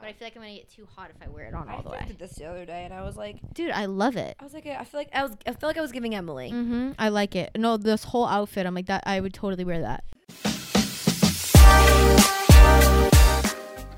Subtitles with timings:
[0.00, 1.74] But I feel like I'm gonna get too hot if I wear it on I
[1.74, 1.98] all the way.
[2.00, 4.36] I did this the other day, and I was like, Dude, I love it.
[4.38, 6.52] I was like, I feel like I was, I feel like I was giving Emily.
[6.52, 6.92] Mm-hmm.
[6.98, 7.50] I like it.
[7.56, 9.02] No, this whole outfit, I'm like that.
[9.06, 10.04] I would totally wear that.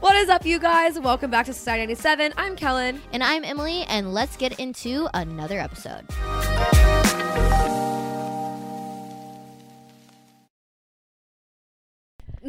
[0.00, 0.98] What is up, you guys?
[0.98, 2.32] Welcome back to Society 97.
[2.38, 3.02] I'm Kellen.
[3.12, 6.06] And I'm Emily, and let's get into another episode.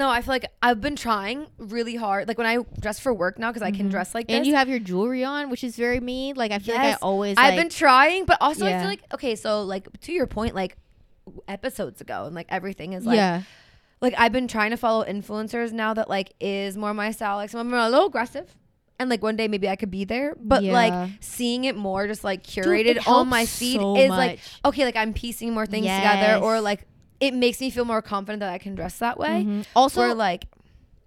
[0.02, 2.28] No, I feel like I've been trying really hard.
[2.28, 3.92] Like when I dress for work now, because I can Mhm.
[3.92, 4.36] dress like this.
[4.36, 6.34] And you have your jewelry on, which is very me.
[6.34, 7.00] Like I feel like I Yes.
[7.04, 7.38] always.
[7.38, 8.80] I've like, been trying, but also I Yeah.
[8.80, 9.36] feel like okay.
[9.36, 10.76] So like to your point, like
[11.48, 13.44] episodes ago, and like everything is like yeah.
[14.02, 17.36] like I've been trying to follow influencers now that like is more my style.
[17.38, 18.48] Like some of them are a little aggressive.
[19.00, 20.36] And like one day maybe I could be there.
[20.40, 20.74] But Yeah.
[20.74, 24.60] like seeing it more just like Dude, curated on my feed so is like much.
[24.66, 26.64] okay, like I'm piecing more things together or Yes.
[26.64, 26.88] like
[27.22, 29.46] it makes me feel more confident that I can dress that way.
[29.46, 29.66] Mhm.
[29.76, 30.48] Also, Where like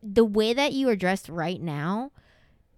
[0.03, 2.13] the way that you are dressed right now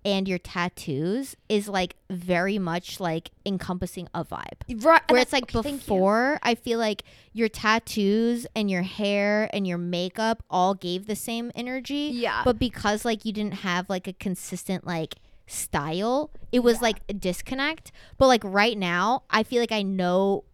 [0.04, 4.84] and your tattoos is like very much like encompassing a vibe.
[4.84, 7.02] right Where it's like okay, before, I feel like
[7.33, 12.11] your tattoos and your hair and your makeup all gave the same energy.
[12.14, 12.42] Yeah.
[12.44, 15.16] But because like you didn't have like a consistent like
[15.48, 17.92] style, it was like a disconnect.
[18.16, 20.44] But like right now, I feel like I know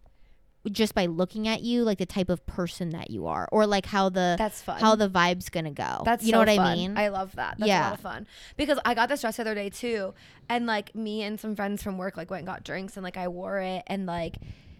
[0.71, 3.85] just by looking at you like the type of person that you are or like
[3.85, 4.79] how the that's fun.
[4.79, 6.01] how the vibe's gonna go.
[6.05, 6.97] That's you know so what I mean?
[6.97, 7.55] I love that.
[7.59, 7.83] That's a Yeah.
[7.89, 10.13] lot of fun because I got this dress the other day too,
[10.47, 13.17] and like me and some friends from work like went and got drinks and like
[13.17, 14.37] I wore it and like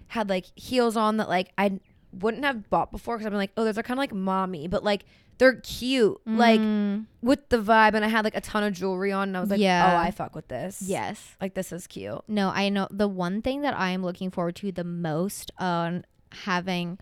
[0.07, 1.79] had like heels on that like I
[2.19, 4.83] wouldn't have bought before because I'm like oh those are kind of like mommy but
[4.83, 5.05] like
[5.39, 9.11] they're cute like Mm, with the vibe and I had like a ton of jewelry
[9.11, 9.93] on and I was like Yeah.
[9.93, 11.35] oh I fuck with this yes.
[11.41, 14.55] like this is cute No, I know the one thing that I am looking forward
[14.57, 16.99] to the most on having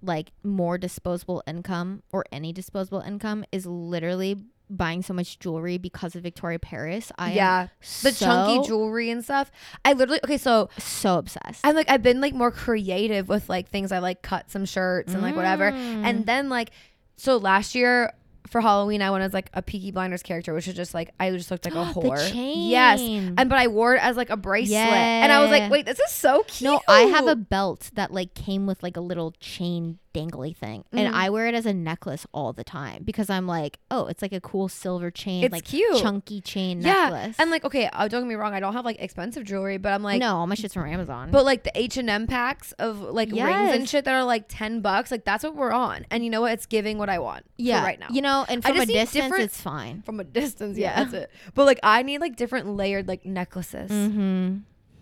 [0.00, 6.14] like more disposable income or any disposable income is literally buying so much jewelry because
[6.14, 7.10] of Victoria Paris.
[7.18, 7.68] I yeah
[8.02, 9.50] the chunky jewelry and stuff
[9.84, 11.60] I literally okay so so obsessed.
[11.64, 15.12] I'm like I've been like more creative with like things I like cut some shirts
[15.12, 15.72] and like whatever.
[15.72, 16.04] Mm.
[16.04, 16.70] And then like
[17.16, 18.12] so last year
[18.48, 21.30] for Halloween I went as like a Peaky Blinders character, which is just like I
[21.30, 22.30] just looked like a The whore.
[22.30, 22.68] chain.
[22.70, 23.00] Yes.
[23.00, 24.78] And but I wore it as like a bracelet.
[24.78, 26.70] And I was like, wait, this is so cute.
[26.70, 30.84] No, I have a belt that like came with like a little chain dangly thing,
[30.92, 31.14] and Mhm.
[31.16, 34.32] I wear it as a necklace all the time because I'm like, oh, it's like
[34.32, 35.98] a cool silver chain, It's like cute.
[35.98, 37.10] chunky chain yeah.
[37.10, 37.36] necklace.
[37.38, 39.92] And like, okay, uh, don't get me wrong, I don't have like expensive jewelry, but
[39.92, 41.30] I'm like no, all my shit's from Amazon.
[41.30, 44.44] But like the H and M packs of like rings and shit that are like
[44.48, 46.06] ten bucks, like that's what we're on.
[46.10, 46.52] And you know what?
[46.52, 47.44] It's giving what I want.
[47.44, 48.06] for yeah, right now.
[48.10, 50.02] you know, and from a distance, it's fine.
[50.02, 50.76] from a distance.
[50.78, 51.04] Yeah, Yeah.
[51.04, 51.30] that's it.
[51.54, 53.90] But like I need like different layered like necklaces.
[53.90, 54.56] Mm-hmm.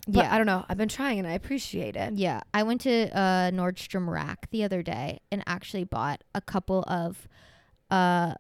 [0.07, 0.65] But Yeah, I don't know.
[0.69, 2.15] I've been trying and I appreciate it.
[2.15, 2.41] yeah.
[2.55, 7.27] I went to uh, Nordstrom Rack the other day and actually bought a couple of
[7.91, 8.35] uh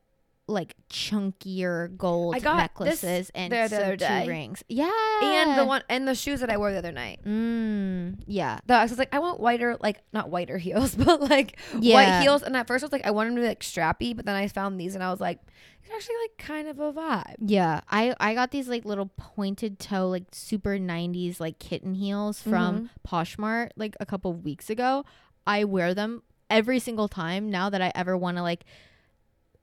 [0.48, 4.62] like chunkier gold I got necklaces and the some two rings.
[4.68, 4.90] Yeah,
[5.22, 7.20] And the one and the shoes that I wore the other night.
[7.24, 8.60] Mm, yeah.
[8.66, 11.94] The, I was like, I want whiter, like not whiter heels, but like Yeah.
[11.94, 12.42] white heels.
[12.42, 14.36] And at first I was like, I want them to be like strappy, but then
[14.36, 15.40] I found these and I was like,
[15.82, 17.36] it's actually like kind of a vibe.
[17.40, 22.40] Yeah, I I got these like little pointed toe like super 90s like kitten heels
[22.42, 25.04] from Poshmark like a couple weeks ago.
[25.46, 28.64] I wear them every single time now that I ever want to like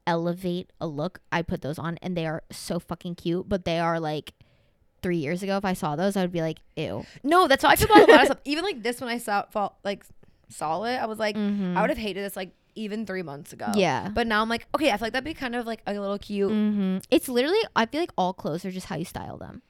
[0.07, 1.19] elevate a look.
[1.31, 4.33] I put those on and they are so fucking cute, but they are like
[5.01, 7.69] 3 years ago if I saw those I would be like, "Ew." No, that's how
[7.69, 8.39] I feel about a lot of stuff.
[8.45, 10.05] Even like this when I saw fall, like
[10.49, 11.75] saw it, I was like, Mhm.
[11.77, 13.71] I would have hated this like even three months ago.
[13.75, 14.09] Yeah.
[14.09, 16.17] But now I'm like, okay, I feel like that'd be kind of like a little
[16.19, 16.49] cute.
[16.49, 19.61] hmm It's literally I feel like all clothes are just how you style them.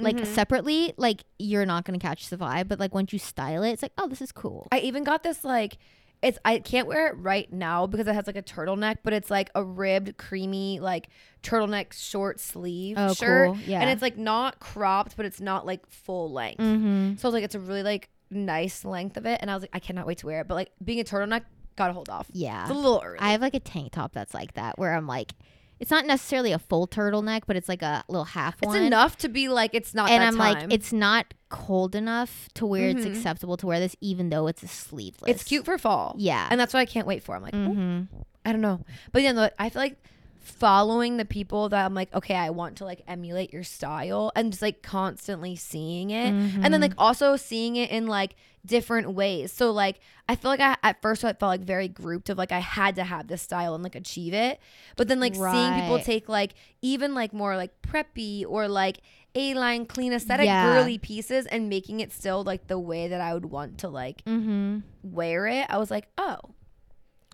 [0.00, 0.26] Like Mhm.
[0.26, 3.82] separately, like you're not gonna catch the vibe, but like once you style it, it's
[3.82, 4.68] like, oh, this is cool.
[4.70, 5.76] I even got this like
[6.22, 9.30] it's I can't wear it right now because it has like a turtleneck, but it's
[9.30, 11.08] like a ribbed, creamy, like
[11.42, 13.48] turtleneck short sleeve Oh, shirt.
[13.54, 13.58] cool.
[13.66, 13.80] Yeah.
[13.80, 16.60] And it's like not cropped, but it's not like full length.
[16.60, 17.16] Mm-hmm.
[17.16, 19.38] So I was like, it's a really like nice length of it.
[19.40, 20.48] And I was like, I cannot wait to wear it.
[20.48, 21.42] But like being a turtleneck,
[21.76, 22.26] gotta hold off.
[22.32, 22.62] Yeah.
[22.62, 23.20] It's a little early.
[23.20, 25.34] I have like a tank top that's like that where I'm like,
[25.80, 28.76] it's not necessarily a full turtleneck, but it's like a little half it's one.
[28.76, 30.68] It's enough to be like it's not and that I'm time.
[30.68, 33.10] like, it's not cold enough to where it's Mhm.
[33.16, 35.30] acceptable to wear this, even though it's a sleeveless.
[35.30, 36.14] it's cute for fall.
[36.18, 36.46] Yeah.
[36.50, 37.34] And that's what I can't wait for.
[37.36, 38.02] I'm like, mm-hmm.
[38.44, 38.84] I don't know.
[39.12, 39.96] But yeah, I feel like
[40.40, 44.50] following the people that I'm like, okay, I want to like emulate your style and
[44.52, 46.28] just like constantly seeing it.
[46.28, 48.34] And then like also seeing it in like
[48.68, 49.52] different ways.
[49.52, 49.98] So like
[50.28, 52.94] I feel like I at first I felt like very grouped of like I had
[52.96, 54.60] to have this style and like achieve it.
[54.96, 59.00] But then like seeing people take like even like more like preppy or like
[59.34, 60.74] A line clean aesthetic Yeah.
[60.74, 64.24] girly pieces and making it still like the way that I would want to like
[64.24, 64.78] Mm-hmm.
[65.02, 65.66] wear it.
[65.68, 66.38] I was like, oh,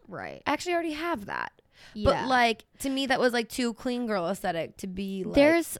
[0.08, 0.42] Right.
[0.46, 1.52] I actually already have that.
[1.96, 5.24] But like to me, that was like too clean girl aesthetic to be.
[5.24, 5.78] Like, there's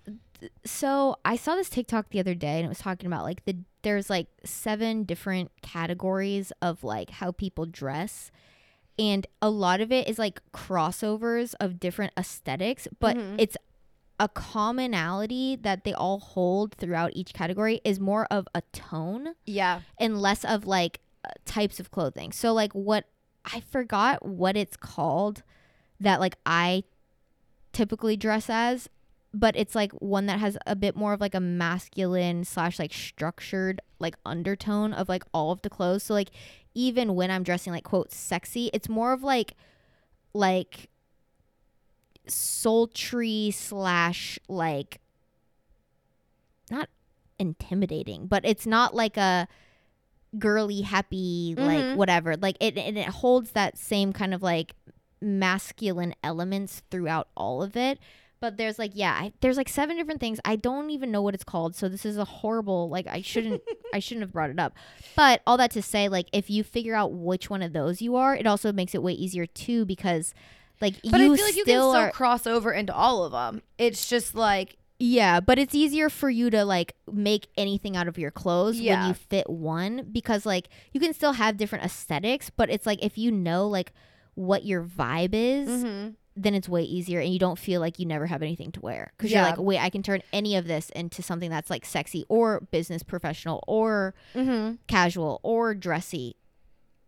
[0.65, 3.57] so I saw this TikTok the other day and it was talking about like the
[3.83, 8.31] there's like seven different categories of like how people dress
[8.99, 13.37] and a lot of it is like crossovers of different aesthetics but Mhm.
[13.39, 13.57] it's
[14.21, 19.81] a commonality that they all hold throughout each category is more of a tone yeah,
[19.99, 22.31] and less of like uh, types of clothing.
[22.33, 23.07] So like what
[23.45, 25.43] I forgot what it's called
[26.01, 26.85] that like I
[27.73, 28.89] typically dress as,
[29.37, 32.93] but it's like one that has a bit more of like a masculine slash like
[32.93, 36.05] structured like undertone of like all of the clothes.
[36.05, 36.31] So like
[36.75, 39.55] even when I'm dressing like quote sexy, it's more of like
[40.33, 40.89] like
[42.27, 45.01] sultry slash like
[46.71, 46.89] not
[47.39, 49.47] intimidating, but it's not like a
[50.39, 51.97] girly happy like Mhm.
[51.97, 52.37] whatever.
[52.37, 54.75] Like it and it holds that same kind of like
[55.21, 57.99] masculine elements throughout all of it.
[58.45, 60.39] But there's like yeah, I, there's like seven different things.
[60.45, 61.75] I don't even know what it's called.
[61.75, 63.63] So this is a horrible like I shouldn't
[63.95, 64.75] I shouldn't have brought it up.
[65.17, 68.17] But all that to say like if you figure out which one of those you
[68.17, 70.35] are, it also makes it way easier too because
[70.79, 73.33] like but you I feel like you can still are cross over into all of
[73.33, 73.63] them.
[73.79, 78.19] It's just like yeah, but it's easier for you to like make anything out of
[78.19, 82.69] your clothes when you fit one because like you can still have different aesthetics, but
[82.69, 83.95] it's like if you know like
[84.35, 86.11] what your vibe is, mm-hmm.
[86.37, 89.13] Then it's way easier and you don't feel like you never have anything to wear
[89.17, 89.39] because Yeah.
[89.43, 92.61] you're like, wait, I can turn any of this into something that's like sexy or
[92.73, 94.77] business professional or Mm-hmm.
[94.89, 96.35] casual or dressy,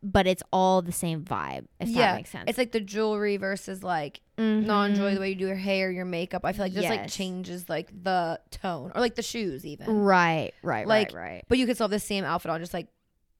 [0.03, 1.67] but it's all the same vibe.
[1.81, 2.45] If Yeah, that makes sense.
[2.47, 4.65] It's like the jewelry versus like Mhm.
[4.67, 6.45] non-jewelry, the way you do your hair, your makeup.
[6.45, 9.87] I feel like just like changes like the tone or like the shoes even.
[9.89, 11.45] Right, right, Like, right, right.
[11.49, 12.87] But you could still have the same outfit on, just like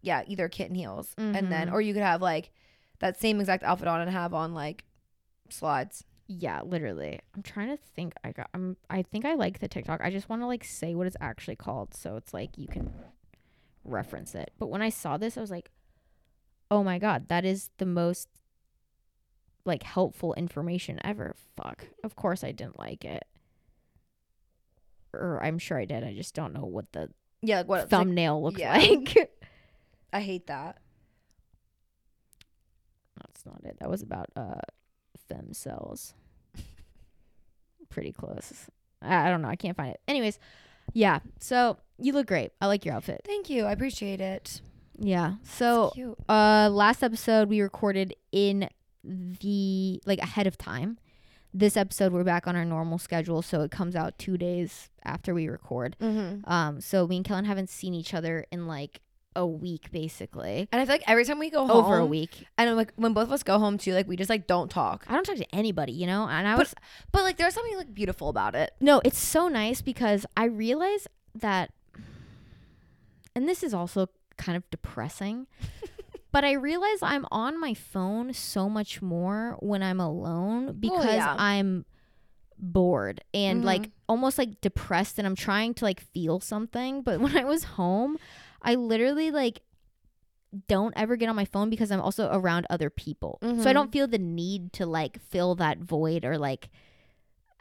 [0.03, 1.73] yeah, either kitten heels, and then Mhm.
[1.73, 2.51] or you could have like
[3.01, 4.85] that same exact outfit on and have on like
[5.53, 6.05] slides.
[6.29, 7.21] Yeah, literally.
[7.35, 8.15] I'm trying to think.
[8.25, 8.49] I got.
[8.53, 8.77] I'm.
[8.91, 10.01] I think I like the TikTok.
[10.03, 12.93] I just want to like say what it's actually called, so it's like you can
[13.85, 14.51] reference it.
[14.59, 15.71] But when I saw this, I was like,
[16.71, 18.29] "Oh my god, that is the most
[19.65, 21.87] like helpful information ever." Fuck.
[22.03, 23.23] Of course, I didn't like it,
[25.13, 26.03] or I'm sure I did.
[26.03, 27.11] I just don't know what the
[27.41, 28.77] Yeah, like what it's like- thumbnail looks yeah.
[28.77, 29.33] like.
[30.13, 30.79] I hate that.
[33.21, 33.77] That's not it.
[33.81, 34.61] That was about uh
[35.29, 36.15] fem cells.
[37.91, 38.67] Pretty close.
[39.03, 39.49] I, I don't know.
[39.49, 40.01] I can't find it.
[40.09, 40.39] Anyways,
[40.93, 41.21] yeah.
[41.41, 42.53] So you look great.
[42.61, 43.23] I like your outfit.
[43.25, 43.65] Thank you.
[43.65, 44.61] I appreciate it.
[44.99, 45.35] Yeah.
[45.43, 45.93] So
[46.29, 48.69] uh last episode we recorded in
[49.05, 50.99] the like ahead of time.
[51.53, 55.33] This episode we're back on our normal schedule, so it comes out two days after
[55.33, 55.97] we record.
[56.01, 56.51] Mm-hmm.
[56.51, 59.01] Um, so me and Kellen haven't seen each other in like
[59.37, 60.69] a week basically.
[60.73, 62.47] And I feel like every time we go home, Over a week.
[62.59, 64.71] and I'm like when both of us go home too, like we just like don't
[64.71, 65.05] talk.
[65.09, 66.27] I don't talk to anybody, you know?
[66.29, 66.75] And I But- was
[67.13, 68.73] But like there's something like beautiful about it.
[68.81, 71.07] No, it's so nice because I realize
[71.37, 71.71] that,
[73.35, 75.47] and this is also kind of depressing,
[76.33, 81.35] but I realize I'm on my phone so much more when I'm alone because yeah.
[81.39, 81.85] I'm
[82.59, 83.67] bored and Mhm.
[83.67, 87.03] like almost like depressed and I'm trying to like feel something.
[87.03, 88.17] But when I was home,
[88.63, 89.63] I literally like
[90.69, 93.39] don't ever get on my phone because I'm also around other people.
[93.43, 93.75] So I Mhm.
[93.75, 96.71] don't feel the need to like fill that void or like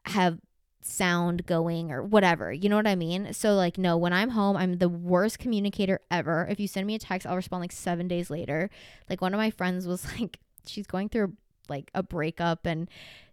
[0.06, 0.40] have
[0.82, 2.54] sound going or whatever.
[2.54, 3.34] You know what I mean?
[3.34, 6.48] So like no, when I'm home, I'm the worst communicator ever.
[6.50, 8.70] If you send me a text, I'll respond like 7 days later.
[9.10, 11.34] Like one of my friends was like she's going through
[11.68, 12.88] like a breakup and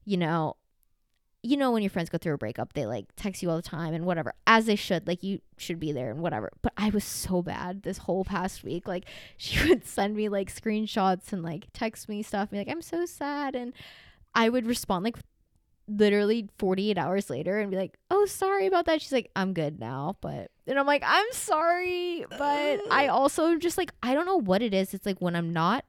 [0.04, 0.56] you know,
[1.42, 3.62] you know when your friends go through a breakup, they like text you all the
[3.62, 4.32] time and whatever.
[4.46, 5.06] As they should.
[5.08, 6.50] Like you should be there and whatever.
[6.62, 8.86] But I was so bad this whole past week.
[8.86, 9.04] Like
[9.36, 13.04] she would send me like screenshots and like text me stuff, be like, I'm so
[13.06, 13.72] sad and
[14.34, 15.16] I would respond like
[15.88, 19.78] literally 48 hours later and be like, "Oh, sorry about that." She's like, "I'm good
[19.80, 24.40] now." But and I'm like, "I'm sorry." But I also just like I don't know
[24.40, 24.94] what it is.
[24.94, 25.84] It's like when I'm not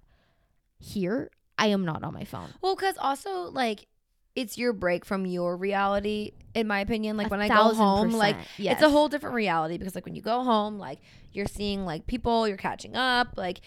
[0.79, 2.49] here, I am not on my phone.
[2.61, 3.87] Well, because also like
[4.35, 7.17] it's your break from your reality, in my opinion.
[7.17, 8.73] Like A when I go home, like yes.
[8.73, 10.99] it's a whole different reality because like when you go home, like
[11.31, 13.61] you're seeing like people, you're catching up, like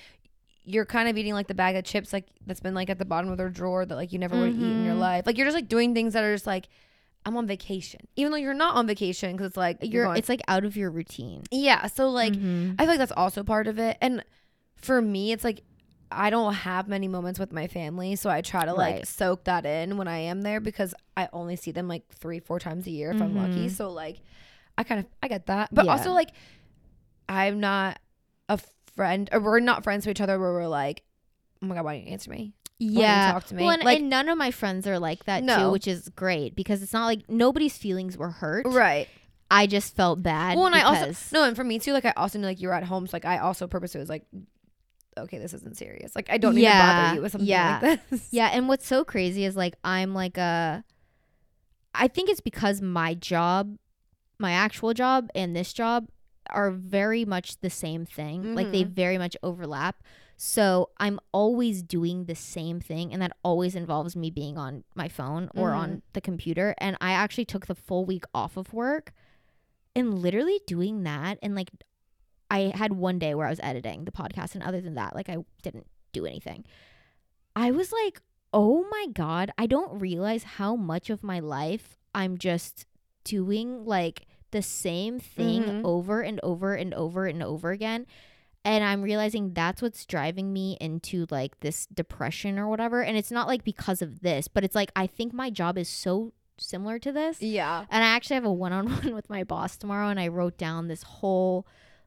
[0.64, 3.04] you're kind of eating like the bag of chips like that's been like at the
[3.04, 4.98] bottom of their drawer that like you never would eat in your Mhm.
[4.98, 5.24] life.
[5.26, 6.68] Like you're just like doing things that are just like
[7.24, 10.28] I'm on vacation, even though you're not on vacation because it's like you're going- it's
[10.28, 11.42] like out of your routine.
[11.52, 11.86] yeah.
[11.86, 12.74] So like Mhm.
[12.78, 13.96] I feel like that's also part of it.
[14.00, 14.24] And
[14.76, 15.62] for me, it's like
[16.10, 19.08] I don't have many moments with my family, so I try to like Right.
[19.08, 22.58] soak that in when I am there because I only see them like three, four
[22.60, 23.66] times a year if I'm lucky.
[23.66, 23.70] Mhm.
[23.70, 24.20] So like
[24.78, 25.70] I kind of I get that.
[25.74, 25.92] But Yeah.
[25.92, 26.30] also like
[27.28, 27.98] I'm not
[28.48, 28.58] a
[28.94, 31.02] friend or we're not friends to each other where we're like,
[31.62, 32.52] Oh my god, why didn't you answer me?
[32.78, 33.32] yeah.
[33.32, 33.62] talk to me.
[33.64, 35.56] Well, and, Like- and none of my friends are like that No.
[35.58, 38.66] too, which is great because it's not like nobody's feelings were hurt.
[38.66, 39.08] right.
[39.50, 40.56] I just felt bad.
[40.56, 41.92] Well, and I also no, and for me too.
[41.92, 44.08] Like I also knew like you were at home, so like I also purposely was
[44.08, 44.24] like,
[45.18, 46.14] okay, this isn't serious.
[46.14, 47.78] Like I don't need to bother you with something yeah.
[47.82, 48.28] like this.
[48.32, 50.84] Yeah, and what's so crazy is like I'm like a
[51.94, 53.76] I think it's because my job,
[54.38, 56.08] my actual job and this job
[56.50, 58.54] are very much the same thing.
[58.54, 58.92] Like they Mhm.
[58.92, 60.02] very much overlap.
[60.36, 65.08] So I'm always doing the same thing and that always involves me being on my
[65.08, 69.12] phone or on the computer and I actually took the full week off of work
[69.94, 71.70] and literally doing that and like
[72.50, 75.28] I had one day where I was editing the podcast and other than that like
[75.28, 76.64] I didn't do anything.
[77.54, 78.20] I was like,
[78.52, 82.86] "Oh my god, I don't realize how much of my life I'm just
[83.24, 85.84] doing like the same thing Mhm.
[85.84, 88.06] over and over and over and over again."
[88.64, 93.02] And I'm realizing that's what's driving me into like this depression or whatever.
[93.02, 95.88] And it's not like because of this, but it's like I think my job is
[95.88, 97.40] so similar to this.
[97.40, 97.84] Yeah.
[97.90, 100.58] And I actually have a one on one with my boss tomorrow, and I wrote
[100.58, 101.66] down this whole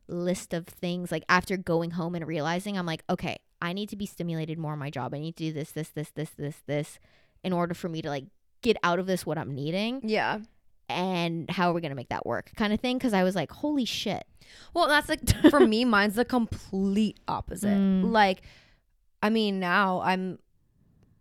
[0.09, 3.95] list of things like after going home and realizing I'm like, okay, I need to
[3.95, 5.13] be stimulated more in my job.
[5.13, 6.99] I need to do this, this, this, this, this, this
[7.43, 8.25] in order for me to like
[8.61, 10.01] get out of this what I'm needing.
[10.03, 10.39] Yeah.
[10.87, 12.97] And how are we going to make that work kind of thing?
[12.99, 14.25] Cause I was like, holy shit.
[14.73, 17.77] Well, that's like for me, mine's the complete opposite.
[17.77, 18.11] Mm.
[18.11, 18.41] Like,
[19.21, 20.39] I mean, now I'm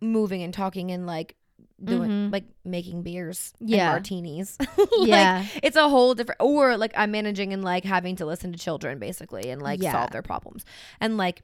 [0.01, 1.35] moving and talking and like
[1.83, 2.31] doing Mhm.
[2.33, 3.85] like making beers Yeah.
[3.85, 4.57] and martinis.
[4.77, 5.45] Like, yeah.
[5.63, 8.99] it's a whole different or like i'm managing and like having to listen to children
[8.99, 9.91] basically and like Yeah.
[9.93, 10.65] solve their problems
[10.99, 11.43] and like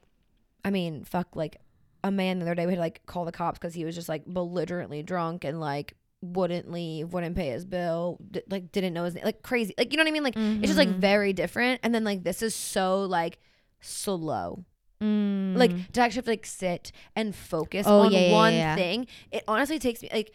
[0.64, 1.56] i mean fuck like
[2.04, 3.94] a man the other day we had to like call the cops because he was
[3.94, 8.92] just like belligerently drunk and like wouldn't leave wouldn't pay his bill d- like didn't
[8.94, 10.88] know his name like crazy like you know what i mean like it's just like
[10.88, 10.98] Mhm.
[10.98, 13.38] very different and then like this is so like
[13.80, 14.64] slow
[15.00, 15.56] Mm.
[15.58, 18.74] like to actually have to like sit and focus Oh, on yeah, one yeah.
[18.76, 20.32] thing it honestly takes me like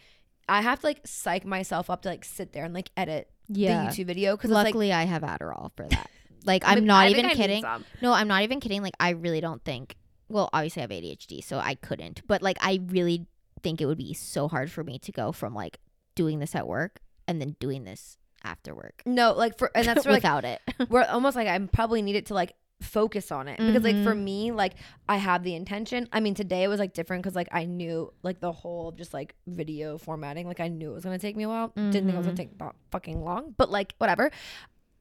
[0.48, 3.84] i have to like psych myself up to like sit there and like edit yeah.
[3.84, 6.08] the youtube video because like Luckily, I have Adderall for that.
[6.44, 7.64] Like, I I'm mean, not I even kidding.
[8.00, 8.82] No, I'm not even kidding.
[8.82, 9.94] Like, I really don't think.
[10.28, 12.22] Well, obviously, I have ADHD, so I couldn't.
[12.26, 13.26] But like, I really
[13.62, 15.78] think it would be so hard for me to go from like
[16.16, 20.04] doing this at work and then doing this after work No, like for and that's
[20.06, 20.60] like without it.
[20.88, 24.22] we're almost like I probably needed to like focus on it because like for Mhm.
[24.24, 24.74] me like
[25.08, 26.08] I have the intention.
[26.12, 29.14] I mean today it was like different because like I knew like the whole just
[29.14, 31.68] like video formatting like I knew it was gonna take me a while.
[31.76, 32.36] Didn't think it was gonna Mhm.
[32.36, 34.30] take that fucking long, but like whatever.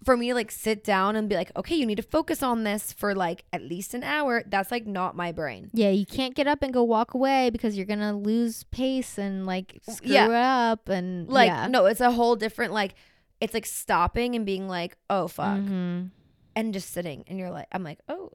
[0.03, 2.63] For me to like sit down and be like, okay, you need to focus on
[2.63, 4.41] this for like at least an hour.
[4.47, 5.69] That's like not my brain.
[5.73, 9.45] yeah, you can't get up and go walk away because you're gonna lose pace and
[9.45, 10.71] like screw Yeah.
[10.71, 11.67] up and Like yeah.
[11.67, 12.95] no, it's a whole different like.
[13.39, 16.11] It's like stopping and being like, oh fuck, Mhm.
[16.55, 18.31] And just sitting, and you're like, I'm like, oh,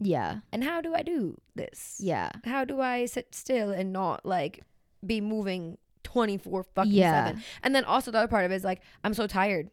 [0.00, 1.98] Yeah, and how do I do this?
[2.02, 4.62] yeah, How do I sit still and not like
[5.04, 7.26] be moving 24 fucking Yeah.
[7.28, 7.42] 7?
[7.62, 9.70] And then also the other part of it is like I'm so tired.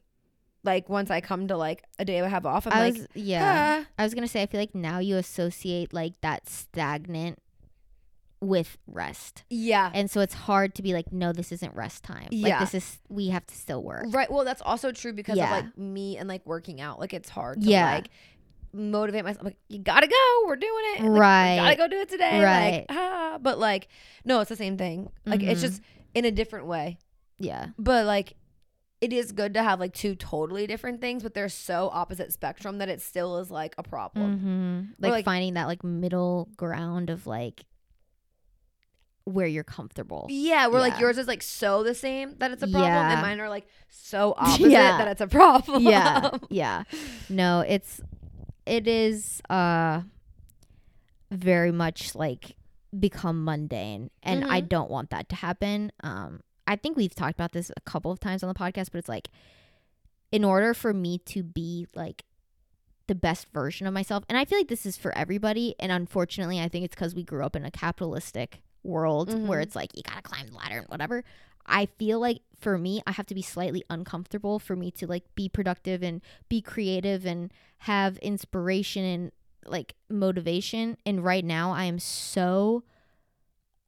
[0.63, 3.07] Like once I come to like a day I have off, I'm I like, was
[3.15, 3.83] yeah.
[3.85, 3.89] ah.
[3.97, 7.39] I was gonna say I feel like now you associate like that stagnant
[8.41, 9.43] with rest.
[9.49, 9.91] yeah.
[9.93, 12.29] And so it's hard to be like, no, this isn't rest time.
[12.31, 12.59] Like Yeah.
[12.61, 14.05] this is we have to still work.
[14.09, 14.31] Right.
[14.31, 15.57] Well, that's also true because Yeah.
[15.57, 16.99] of like me and like working out.
[16.99, 17.91] Like it's hard to Yeah.
[17.95, 18.09] like
[18.71, 19.43] motivate myself.
[19.43, 20.43] Like you gotta go.
[20.45, 21.01] We're doing it.
[21.03, 21.57] Like, Right.
[21.57, 22.41] gotta go do it today.
[22.41, 22.85] Right.
[22.89, 23.37] Like ah.
[23.41, 23.87] But like
[24.23, 25.11] no, it's the same thing.
[25.25, 25.63] Like it's Mhm.
[25.63, 25.81] just
[26.13, 26.97] in a different way.
[27.39, 27.67] Yeah.
[27.77, 28.35] but like
[29.01, 32.79] it is good to have like two totally different things but they're so opposite spectrum
[32.79, 35.03] that it still is like a problem Mm-hmm.
[35.03, 37.63] Like, like- finding that like middle ground of like
[39.25, 40.25] where you're comfortable.
[40.29, 43.11] yeah where like yours is like so the same that it's a problem Yeah.
[43.13, 44.97] and mine are like so opposite Yeah.
[44.97, 46.31] that it's a problem yeah.
[46.49, 46.83] Yeah.
[47.29, 48.01] No, it's
[48.65, 50.01] it is uh
[51.31, 52.55] very much like
[52.97, 54.69] become mundane and I Mhm.
[54.69, 55.91] don't want that to happen.
[56.03, 58.99] Um I think we've talked about this a couple of times on the podcast, but
[58.99, 59.29] it's like
[60.31, 62.23] in order for me to be like
[63.07, 66.59] the best version of myself, and I feel like this is for everybody, and unfortunately,
[66.59, 69.63] I think it's because we grew up in a capitalistic world where Mhm.
[69.63, 71.23] it's like you gotta climb the ladder and whatever.
[71.65, 75.23] I feel like for me, I have to be slightly uncomfortable for me to like
[75.35, 79.31] be productive and be creative and have inspiration and
[79.65, 80.97] like motivation.
[81.05, 82.83] And right now, I am so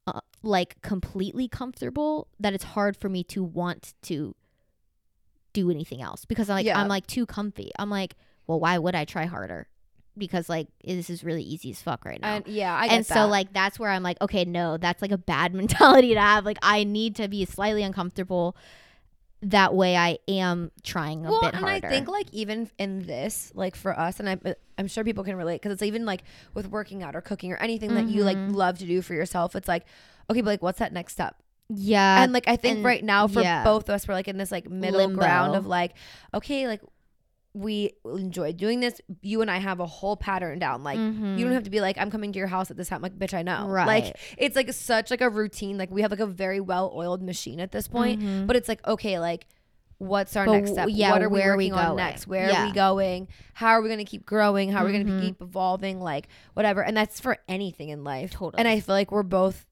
[0.07, 4.35] uh, like completely comfortable that it's hard for me to want to
[5.53, 6.79] do anything else because I'm like Yeah.
[6.79, 7.71] I'm like too comfy.
[7.79, 8.15] I'm like,
[8.47, 9.67] well, why would I try harder?
[10.17, 13.05] Because like this is really easy as fuck right now and yeah i get and
[13.05, 13.25] so that.
[13.27, 16.57] like that's where i'm like okay no that's like a bad mentality to have like
[16.61, 18.55] i need to be slightly uncomfortable
[19.43, 21.53] that way I am trying a well, bit.
[21.53, 21.83] Well, and.
[21.83, 24.39] I think like even in this, like for us, and I'm
[24.77, 26.21] I'm sure people can relate because it's even like
[26.53, 28.53] with working out or cooking or anything that you like Mhm.
[28.53, 29.55] love to do for yourself.
[29.55, 29.85] It's like
[30.29, 31.35] okay, but like what's that next step?
[31.73, 33.63] yeah, and like I think and- right now for yeah.
[33.63, 35.93] both of us, we're like in this like middle ground of like
[36.33, 36.81] okay, like
[37.53, 39.01] we enjoy doing this.
[39.21, 40.83] You and I have a whole pattern down.
[40.83, 41.37] Like Mhm.
[41.37, 43.01] you don't have to be like I'm coming to your house at this time.
[43.01, 43.67] Like bitch, I know.
[43.67, 43.85] Right.
[43.87, 45.77] Like it's like such like a routine.
[45.77, 48.21] Like we have like a very well oiled machine at this point.
[48.21, 48.47] Mhm.
[48.47, 49.47] But it's like okay, like
[49.97, 50.87] what's our But next step?
[50.91, 51.97] yeah, what are where are we we on going?
[51.97, 52.25] next?
[52.25, 53.27] Where are we going?
[53.53, 54.71] How are we going to keep growing?
[54.71, 55.21] How are we going to Mhm.
[55.21, 55.99] keep evolving?
[56.01, 56.81] Like whatever.
[56.83, 58.31] And that's for anything in life.
[58.31, 58.57] Totally.
[58.59, 59.67] And I feel like we're both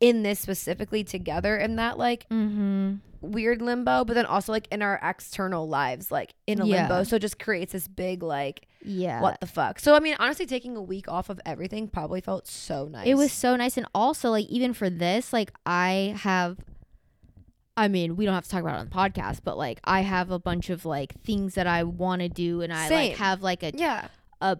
[0.00, 2.96] in this specifically together in that like Mm-hmm.
[3.20, 6.82] Weird limbo, but then also like in our external lives, like in a Yeah.
[6.88, 7.04] limbo.
[7.04, 9.20] So it just creates this big like Yeah.
[9.20, 9.78] what the fuck.
[9.78, 13.06] So I mean, honestly, taking a week off of everything probably felt so nice.
[13.06, 13.76] It was so nice.
[13.76, 16.56] And also, like, even for this, like, I have,
[17.76, 20.00] I mean, we don't have to talk about it on the podcast, but like, I
[20.00, 23.10] have a bunch of like things that I want to do, and I Same.
[23.10, 24.08] like have like a, yeah.
[24.40, 24.58] a,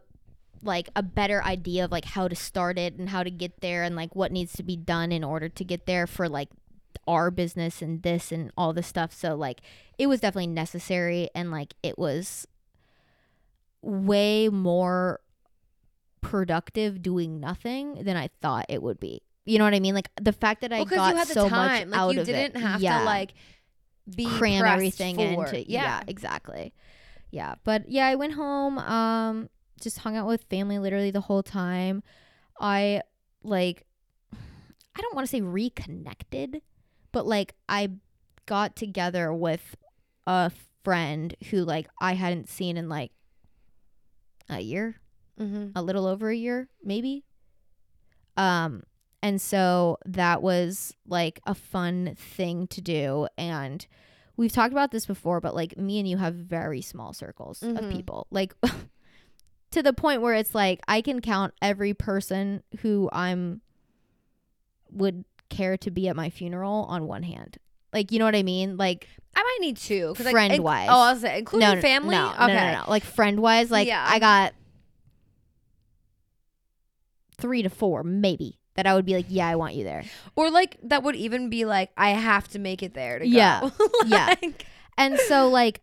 [0.63, 3.83] like a better idea of like how to start it and how to get there
[3.83, 6.49] and like what needs to be done in order to get there for like
[7.07, 9.13] our business and this and all this stuff.
[9.13, 9.61] So like
[9.99, 12.47] it was definitely necessary and like it was
[13.83, 15.21] way more
[16.21, 19.23] productive doing nothing than I thought it would be.
[19.47, 19.95] You know what I mean?
[19.95, 22.15] Like the fact that I Well, got you had the so time, much like out
[22.15, 22.61] you of didn't it.
[22.61, 22.99] have yeah.
[23.01, 23.33] to like
[24.15, 25.23] be cram everything for.
[25.23, 25.83] into yeah.
[25.83, 26.03] Yeah.
[26.09, 26.73] exactly
[27.31, 29.49] yeah but yeah i went home um
[29.81, 32.03] just hung out with family literally the whole time
[32.61, 33.01] i
[33.45, 33.87] like
[34.33, 36.61] i don't want to say reconnected
[37.13, 37.89] but like i
[38.47, 39.77] got together with
[40.27, 40.51] a
[40.85, 43.13] friend who like i hadn't seen in like
[44.49, 44.97] a year
[45.41, 45.71] Mm-hmm.
[45.75, 47.25] a little over a year, maybe.
[48.37, 48.83] Um,
[49.23, 53.27] and so that was like a fun thing to do.
[53.39, 53.87] And
[54.37, 57.75] we've talked about this before, but like me and you have very small circles of
[57.77, 57.91] Mhm.
[57.91, 58.27] people.
[58.31, 58.55] Like
[59.71, 63.63] to the point where it's like I can count every person who I'm
[64.91, 67.59] would care to be at my funeral on one hand.
[67.93, 68.77] Like you know what I mean?
[68.77, 70.89] Like I might need two because Friend-wise.
[70.91, 72.17] oh, I was saying, including no, no, family.
[72.17, 72.47] No, okay.
[72.47, 72.85] no, no, no.
[72.89, 74.05] Like friend wise, like Yeah.
[74.09, 74.55] I got
[77.39, 80.05] three to four, maybe that I would be like, yeah, I want you there.
[80.37, 83.61] Or like that would even be like I have to make it there to Yeah.
[83.61, 83.89] go.
[84.07, 84.27] Yeah.
[84.43, 84.67] Like,
[84.99, 85.81] And so like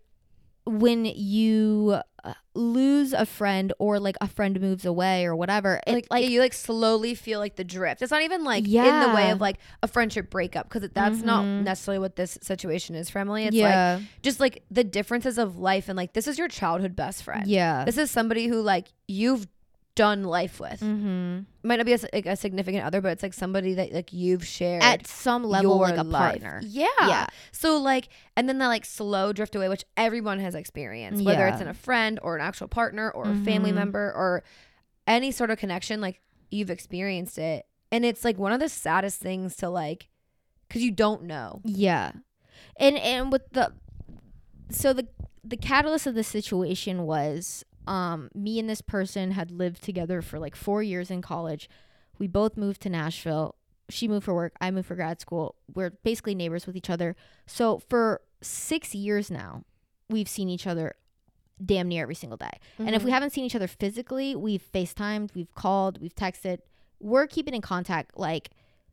[0.68, 5.94] when you uh, lose a friend or like a friend moves away or whatever, it
[5.94, 8.02] like, like, you like slowly feel like the drift.
[8.02, 9.04] It's not even like yeah.
[9.04, 11.64] in the way of like a friendship breakup because that's not Mhm.
[11.64, 13.46] necessarily what this situation is for Emily.
[13.46, 17.24] It's like just like the differences of life and like this is your childhood best
[17.24, 17.48] friend.
[17.48, 17.86] yeah.
[17.86, 19.48] This is somebody who like you've
[19.98, 20.80] done life with.
[20.80, 21.40] mm-hmm.
[21.68, 24.46] Might not be a, like a significant other, but it's like somebody that like you've
[24.46, 26.42] shared At some level, like a life.
[26.42, 26.62] partner.
[26.64, 26.88] Yeah.
[27.02, 27.28] Yeah.
[27.52, 28.08] So like,
[28.38, 31.74] and then that like slow drift away, which everyone has experienced, whether it's in a
[31.74, 33.76] friend or an actual partner or a family Mhm.
[33.76, 34.44] member or
[35.06, 39.20] any sort of connection, like you've experienced it, and it's like one of the saddest
[39.20, 40.08] things to like,
[40.68, 41.62] because you don't know.
[41.66, 42.12] Yeah.
[42.78, 43.74] And and with the
[44.70, 45.08] so the
[45.44, 50.40] the catalyst of the situation was um me and this person had lived together for
[50.40, 51.70] like 4 years in college.
[52.20, 53.56] We both moved to Nashville.
[53.90, 55.56] She moved for work, I moved for grad school.
[55.74, 57.16] We're basically neighbors with each other.
[57.46, 59.64] So for 6 years now,
[60.10, 60.96] we've seen each other
[61.64, 62.60] damn near every single day.
[62.78, 66.60] And if we haven't seen each other physically, we've FaceTimed, we've called, we've texted.
[67.00, 68.52] We're keeping in contact like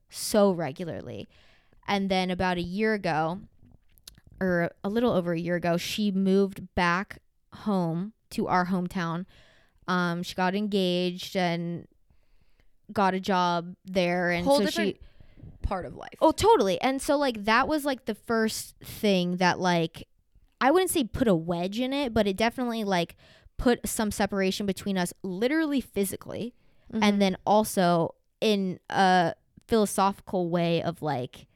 [0.09, 1.29] so regularly.
[1.87, 3.41] And then about a year ago,
[4.41, 7.19] or a little over a year ago, she moved back
[7.53, 9.27] home to our hometown.
[9.89, 11.87] Um, she got engaged and
[12.93, 15.01] got a job there, and Whole so different she
[15.63, 16.15] part of life.
[16.21, 16.81] Oh, totally.
[16.81, 20.07] And so like that was like the first thing that like
[20.61, 23.17] I wouldn't say put a wedge in it, but it definitely like
[23.57, 26.55] put some separation between us literally physically
[26.93, 26.99] Mhm.
[27.03, 29.35] and then also in a
[29.69, 31.47] philosophical way of like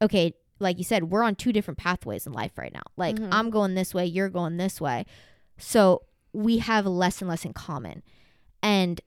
[0.00, 2.82] okay, like you said, we're on two different pathways in life right now.
[2.96, 3.28] Like Mhm.
[3.32, 5.04] I'm going this way, you're going this way.
[5.58, 8.02] So we have less and less in common.
[8.62, 9.00] And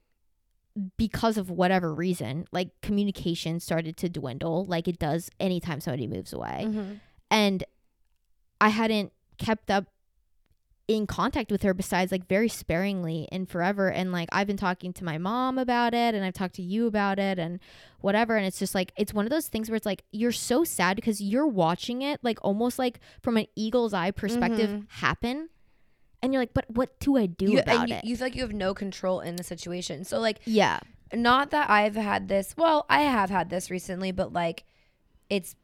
[0.98, 6.32] because of whatever reason, like communication started to dwindle like it does anytime somebody moves
[6.32, 6.66] away.
[6.68, 7.00] Mhm.
[7.30, 7.64] And
[8.62, 9.86] I hadn't kept up
[10.88, 14.92] in contact with her besides like very sparingly and forever and like I've been talking
[14.94, 17.60] to my mom about it and I've talked to you about it and
[18.02, 20.66] whatever and it's just like it's one of those things where it's like you're so
[20.66, 24.86] sad because you're watching it like almost like from an eagle's eye perspective Mhm.
[24.90, 25.50] happen
[26.22, 28.26] and you're like but what do I do You, about and you, it you feel
[28.28, 30.04] like you have no control in the situation.
[30.04, 30.80] So like yeah
[31.14, 32.56] not that I've had this.
[32.58, 34.64] Well, I have had this recently, but like
[35.30, 35.56] it's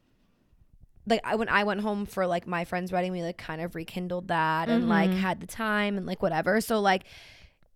[1.06, 3.74] like I when I went home for like my friend's wedding, we like kind of
[3.74, 5.14] rekindled that and like Mhm.
[5.20, 6.60] had the time and like whatever.
[6.60, 7.04] So like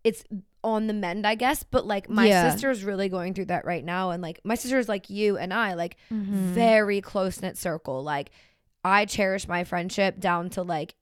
[0.04, 0.22] it's
[0.62, 1.62] on the mend, I guess.
[1.62, 2.50] But like my Yeah.
[2.50, 5.72] sister's really going through that right now, and like my sister's like you and I,
[5.74, 6.52] like Mhm.
[6.52, 8.02] very close knit circle.
[8.02, 8.30] Like
[8.84, 10.94] I cherish my friendship down to like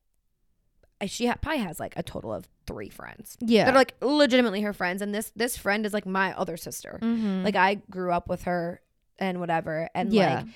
[1.07, 3.65] she ha- probably has like a total of three friends yeah.
[3.65, 6.99] that are like legitimately her friends, and this this friend is like my other sister.
[7.03, 7.45] Mhm.
[7.45, 8.81] Like I grew up with her
[9.19, 10.35] and whatever, and Yeah.
[10.37, 10.47] like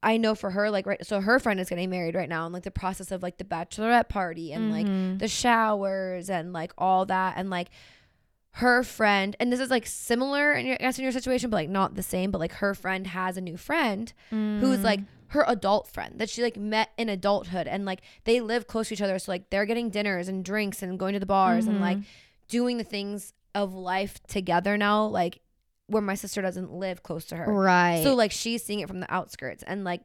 [0.00, 2.52] I know for her, like right, so her friend is getting married right now, and
[2.54, 5.18] like the process of like the bachelorette party and like Mhm.
[5.18, 7.68] the showers and like all that, and like
[8.52, 11.56] her friend, and this is like similar in your I guess in your situation, but
[11.56, 14.82] like not the same, but like her friend has a new friend who's Mm.
[14.84, 18.88] like her adult friend that she like met in adulthood, and like they live close
[18.88, 21.66] to each other, so like they're getting dinners and drinks and going to the bars
[21.66, 22.04] and like Mhm.
[22.48, 25.40] doing the things of life together now, like
[25.86, 27.52] where my sister doesn't live close to her.
[27.52, 28.02] right.
[28.04, 30.02] So like she's seeing it from the outskirts and like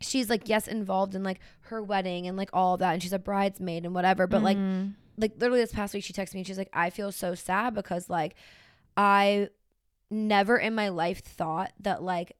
[0.00, 3.18] she's like yes involved in like her wedding and like all that and she's a
[3.18, 4.94] bridesmaid and whatever but like Mhm.
[5.16, 7.74] like literally this past week she texted me and she's like I feel so sad
[7.74, 8.34] because like
[8.96, 9.48] I
[10.10, 12.36] never in my life thought that like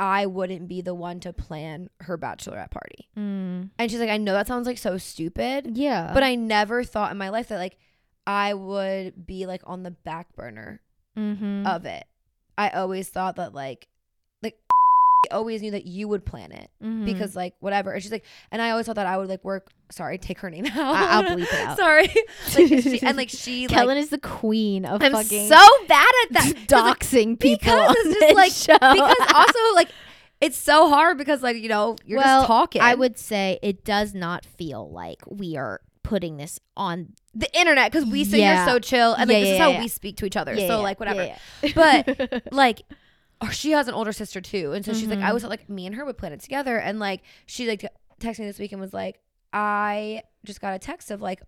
[0.00, 3.10] I wouldn't be the one to plan her bachelorette party.
[3.18, 3.68] Mm.
[3.78, 6.10] And she's like I know that sounds like so stupid yeah.
[6.14, 7.76] but I never thought in my life that like
[8.26, 10.80] I would be like on the back burner
[11.18, 11.66] Mhm.
[11.66, 12.04] of it.
[12.56, 13.88] I always thought that like
[15.30, 17.04] always knew that you would plan it Mhm.
[17.04, 17.92] because like whatever.
[17.92, 19.68] And she's like, and I always thought that I would like work.
[19.90, 20.76] Sorry, take her name out.
[20.76, 21.76] I- I'll bleep it out.
[21.76, 22.08] Sorry,
[22.56, 26.06] like, she, and like she like Kellen is the queen of I'm fucking so bad
[26.24, 27.58] at that 'Cause, like, doxing people.
[27.58, 28.92] because it's just, like, show.
[28.94, 29.88] because also like
[30.40, 32.82] it's so hard because like you know you're Well, just talking.
[32.82, 37.12] I would say it does not feel like we are putting this on.
[37.32, 38.64] the internet because we sit Yeah.
[38.64, 39.80] here so chill and like Yeah, this is how yeah.
[39.80, 40.52] we speak to each other.
[40.54, 41.24] Yeah, so yeah, like whatever.
[41.24, 41.72] yeah, yeah.
[41.76, 42.82] But like
[43.52, 44.72] she has an older sister too.
[44.72, 46.76] And so she's like i was like me and her would plan it together.
[46.78, 47.82] And like she like
[48.20, 49.18] texted me this week and was like
[49.52, 51.42] i just got a text of like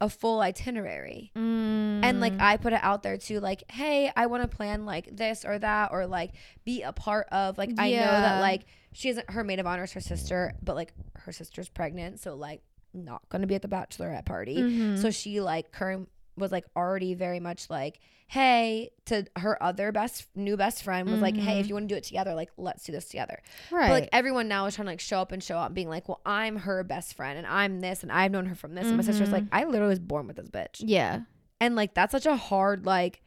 [0.00, 1.30] a full itinerary.
[1.34, 2.40] And like Mm.
[2.40, 5.58] i put it out there too like hey i want to plan like this or
[5.58, 6.32] that or like
[6.64, 9.84] be a part of like i know that like she isn't her maid of honor
[9.84, 12.18] is her sister but like her sister's pregnant.
[12.20, 12.62] So like
[12.94, 14.56] not gonna be at the bachelorette party.
[14.56, 14.98] Mhm.
[15.00, 20.26] so she like current was like already very much like, hey, to her other best
[20.34, 21.68] new best friend was like, hey, if Mhm.
[21.68, 23.42] you want to do it together, like let's do this together.
[23.70, 23.88] right.
[23.88, 26.08] But like everyone now is trying to like show up and show up, being like,
[26.08, 28.86] well, I'm her best friend and I'm this and I've known her from this.
[28.86, 29.48] And my sister's like, Mhm.
[29.52, 30.76] I literally was born with this bitch.
[30.80, 31.20] yeah.
[31.60, 33.20] And like that's such a hard like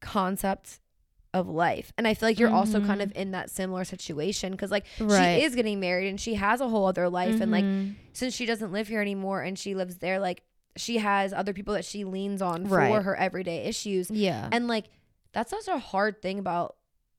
[0.00, 0.80] concept
[1.32, 1.92] of life.
[1.98, 5.40] And I feel like you're also kind of in that similar situation because like Right.
[5.40, 7.64] she is getting married and she has a whole other life and like
[8.12, 10.42] since she doesn't live here anymore and she lives there like
[10.76, 14.48] she has other people that she leans on for her everyday issues yeah.
[14.52, 14.86] and like
[15.32, 16.76] that's such a hard thing about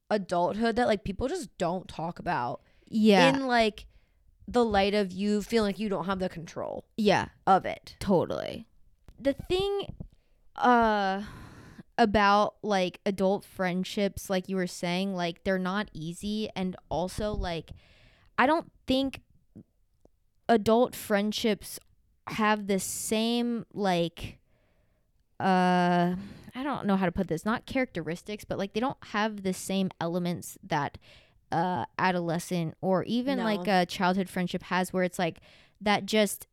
[0.10, 3.30] adulthood that like people just don't talk about yeah.
[3.30, 3.86] in like
[4.48, 7.28] the light of you feeling like you don't have the control yeah.
[7.48, 8.68] of it Totally.
[9.20, 9.88] The thing
[10.56, 11.24] uh
[11.98, 17.72] about like adult friendships like you were saying like they're not easy and also like
[18.38, 19.22] I don't think
[20.50, 21.80] adult friendships
[22.28, 24.40] have the same like
[25.40, 26.16] uh
[26.58, 29.54] I don't know how to put this not characteristics but like they don't have the
[29.54, 30.98] same elements that
[31.52, 33.44] uh adolescent or even No.
[33.44, 35.40] like a childhood friendship has where it's like
[35.82, 36.48] that just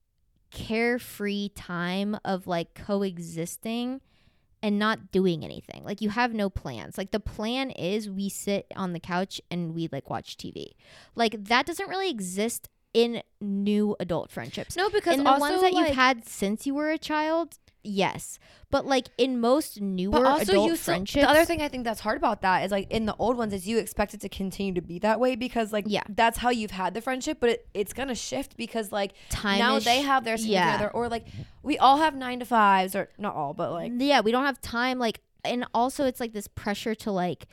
[0.50, 4.00] carefree time of like coexisting
[4.62, 5.82] and not doing anything.
[5.82, 6.96] Like you have no plans.
[6.98, 10.72] Like the plan is we sit on the couch and we like watch TV.
[11.16, 14.76] Like that doesn't really exist in new adult friendships.
[14.76, 18.38] no because in the ones that like, you've had since you were a child, yes.
[18.70, 21.84] But like in most newer but also adult you friendships, the other thing i think
[21.84, 24.28] that's hard about that is like in the old ones is you expect it to
[24.30, 26.02] continue to be that way because like Yeah.
[26.08, 29.78] that's how you've had the friendship but it, it's gonna shift because like time now
[29.78, 30.76] they have their yeah.
[30.76, 31.26] other or like
[31.62, 34.60] we all have nine to fives or not all but like yeah we don't have
[34.62, 37.46] time like and also it's like this pressure to like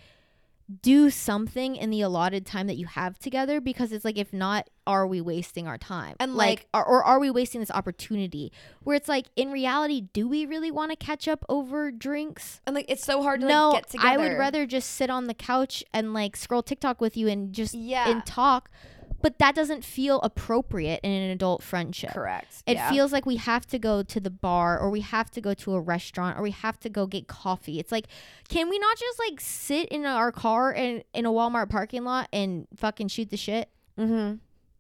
[0.81, 4.69] do something in the allotted time that you have together because it's like if not
[4.85, 6.15] are we wasting our time?
[6.19, 8.51] And, like like- or, or are we wasting this opportunity?
[8.83, 12.61] Where it's like in reality do we really want to catch up over drinks?
[12.65, 15.09] And like it's so hard to no like, get together i would rather just sit
[15.09, 18.09] on the couch and like scroll tiktok with you and just yeah.
[18.09, 18.69] and talk
[19.21, 22.91] but that doesn't feel appropriate in an adult friendship correct it yeah.
[22.91, 25.73] feels like we have to go to the bar or we have to go to
[25.73, 27.79] a restaurant or we have to go get coffee.
[27.79, 28.05] It's like,
[28.47, 32.29] can we not just like sit in our car and in a Walmart parking lot
[32.31, 33.69] and fucking shoot the shit?
[33.97, 34.35] mm-hmm.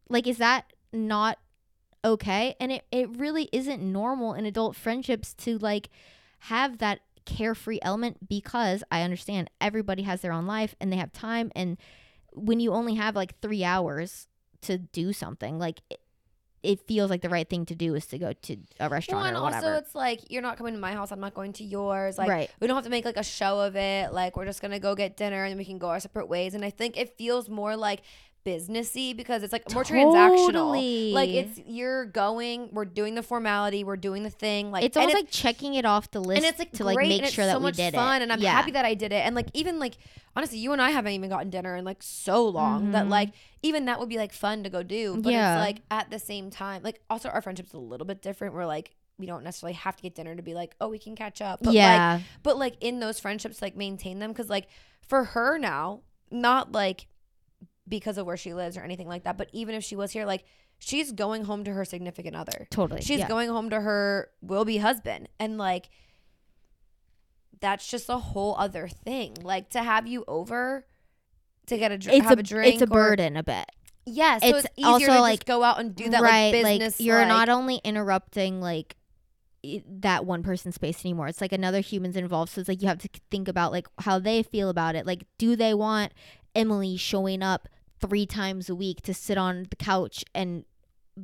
[0.07, 1.37] Like, is that not
[2.05, 2.55] okay?
[2.59, 5.89] And it, it really isn't normal in adult friendships to like
[6.39, 11.11] have that carefree element because I understand everybody has their own life and they have
[11.11, 11.51] time.
[11.55, 11.77] And
[12.33, 14.27] when you only have like three hours
[14.61, 15.59] to do something.
[15.59, 15.99] Like it,
[16.61, 19.27] it feels like the right thing to do is to go to a restaurant Well,
[19.29, 19.75] and or also whatever.
[19.75, 21.11] it's like you're not coming to my house.
[21.11, 22.17] I'm not going to yours.
[22.17, 22.51] Like right.
[22.59, 24.13] we don't have to make like a show of it.
[24.13, 26.53] Like we're just gonna go get dinner and then we can go our separate ways.
[26.53, 28.01] And I think it feels more like
[28.45, 31.13] businessy because it's like more transactional.
[31.13, 34.71] Like it's you're going, we're doing the formality, we're doing the thing.
[34.71, 37.09] Like it's almost like checking it off the list and it's like to like great,
[37.09, 38.23] make and it's sure so that we much did fun, it.
[38.23, 38.51] and I'm yeah.
[38.51, 39.25] happy that I did it.
[39.25, 39.97] And like even like
[40.35, 43.09] honestly, you and I haven't even gotten dinner in like so long that Mhm.
[43.09, 43.29] like
[43.61, 45.17] even that would be like fun to go do.
[45.21, 45.57] But Yeah.
[45.57, 48.53] it's like at the same time, like also our friendship's a little bit different.
[48.53, 51.15] We're like we don't necessarily have to get dinner to be like oh we can
[51.15, 51.59] catch up.
[51.59, 52.19] But like yeah.
[52.41, 54.67] but like in those friendships like maintain them because like
[55.07, 57.07] for her now not like
[57.89, 60.25] because of where she lives or anything like that but even if she was here
[60.25, 60.45] like
[60.77, 63.01] she's going home to her significant other totally.
[63.01, 63.27] she's yeah.
[63.27, 65.89] going home to her will be husband and like
[67.59, 70.85] that's just a whole other thing like to have you over
[71.67, 73.65] to get a drink it's have a, a, drink it's a or- burden a bit.
[74.05, 76.53] yeah so It's it's, easier also, to like, just go out and do that right,
[76.63, 78.95] like business you're like- not only interrupting like
[79.63, 81.27] that one person's space anymore.
[81.27, 82.51] It's like another human's involved.
[82.51, 85.05] So it's like you have to think about like how they feel about it.
[85.05, 86.13] Like, do they want
[86.55, 87.67] Emily showing up
[88.01, 90.65] three times a week to sit on the couch and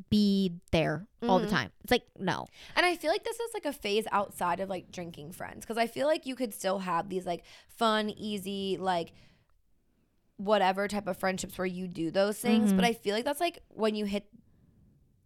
[0.09, 1.51] be there all the Mhm.
[1.51, 1.71] time?
[1.83, 2.47] It's like no.
[2.75, 5.77] And I feel like this is like a phase outside of like drinking friends because
[5.77, 9.13] I feel like you could still have these like fun, easy, like
[10.37, 12.73] whatever type of friendships where you do those things.
[12.73, 12.75] Mhm.
[12.75, 14.27] But I feel like that's like when you hit,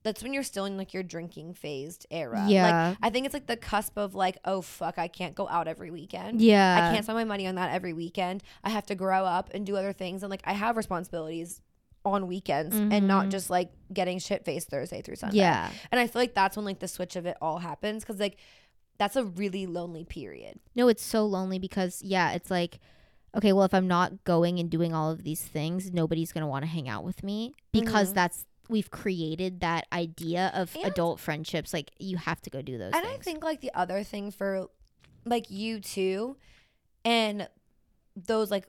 [0.03, 2.39] that's when you're still in like your drinking phased era.
[2.41, 2.95] Like, Yeah.
[3.01, 5.91] I think it's like the cusp of like, oh fuck, I can't go out every
[5.91, 6.41] weekend.
[6.41, 6.75] Yeah.
[6.89, 8.41] I can't spend my money on that every weekend.
[8.63, 10.23] I have to grow up and do other things.
[10.23, 11.61] And like, I have responsibilities
[12.05, 13.31] on weekends and not Mhm.
[13.31, 15.37] just like getting shit faced Thursday through Sunday.
[15.37, 15.69] Yeah.
[15.91, 18.37] And I feel like that's when like the switch of it all happens because like
[18.97, 20.59] that's a really lonely period.
[20.75, 22.79] No, it's so lonely because yeah, it's like
[23.35, 26.47] okay, well if I'm not going and doing all of these things, nobody's going to
[26.47, 28.15] want to hang out with me because Mhm.
[28.15, 32.77] that's we've created that idea of And- adult friendships like you have to go do
[32.77, 33.17] those and things.
[33.19, 34.67] I think like the other thing for
[35.25, 36.37] like you too,
[37.03, 37.49] and
[38.15, 38.67] those like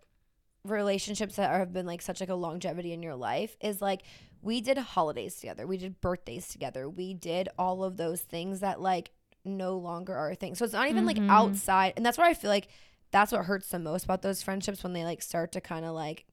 [0.65, 4.03] relationships that are, have been like such like a longevity in your life is like
[4.43, 8.81] we did holidays together, we did birthdays together, we did all of those things that
[8.81, 9.11] like
[9.45, 10.55] no longer are a thing.
[10.55, 11.07] So it's not even Mhm.
[11.07, 12.69] like outside, and that's where I feel like
[13.11, 15.95] that's what hurts the most about those friendships when they like start to kind of
[15.95, 16.27] like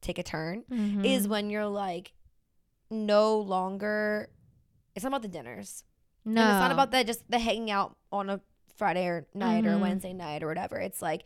[0.00, 0.64] take a turn.
[1.04, 1.30] is Mhm.
[1.30, 2.12] when you're like
[2.90, 4.28] no longer
[4.94, 5.84] it's not about the dinners.
[6.24, 6.40] no.
[6.42, 8.40] And it's not about that just the hanging out on a
[8.76, 9.80] Friday or night or Mhm.
[9.80, 10.76] Wednesday night or whatever.
[10.78, 11.22] It's like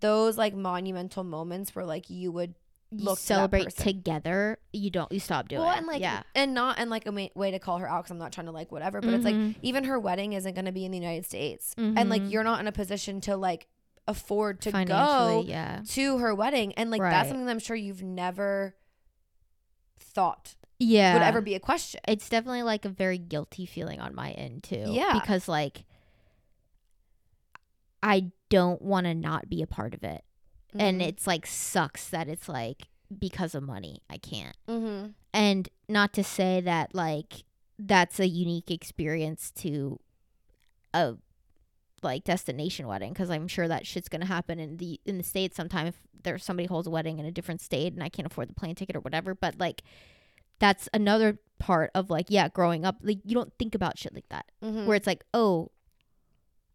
[0.00, 2.54] those like monumental moments where like you would
[2.90, 3.84] you look to celebrate person.
[3.84, 4.58] together.
[4.72, 5.78] You don't you stop doing well it.
[5.78, 6.22] and like yeah.
[6.34, 8.46] and not and like a ma- way to call her out because I'm not trying
[8.46, 9.56] to like whatever, but it's like Mhm.
[9.62, 12.30] even her wedding isn't going to be in the United States, and like Mhm.
[12.30, 13.68] you're not in a position to like
[14.08, 15.80] afford to go yeah.
[15.88, 17.10] to her wedding, and like Right.
[17.10, 18.74] that's something that I'm sure you've never
[19.98, 21.14] thought Yeah.
[21.14, 22.00] would ever be a question.
[22.08, 24.84] it's definitely like a very guilty feeling on my end too.
[24.88, 25.18] Yeah.
[25.20, 25.84] Because like
[28.02, 30.24] I don't want to not be a part of it.
[30.74, 31.06] And Mhm.
[31.06, 34.56] it's like sucks that it's like because of money I can't.
[34.66, 35.10] Mm-hmm.
[35.34, 37.44] And not to say that like
[37.78, 40.00] that's a unique experience to
[40.94, 41.14] a
[42.02, 45.56] like destination wedding because I'm sure that shit's gonna happen in the in the states
[45.56, 48.48] sometime if there's somebody holds a wedding in a different state and I can't afford
[48.48, 49.34] the plane ticket or whatever.
[49.34, 49.82] But like
[50.58, 54.28] that's another part of like yeah growing up like you don't think about shit like
[54.30, 54.86] that Mm-hmm.
[54.86, 55.70] where it's like oh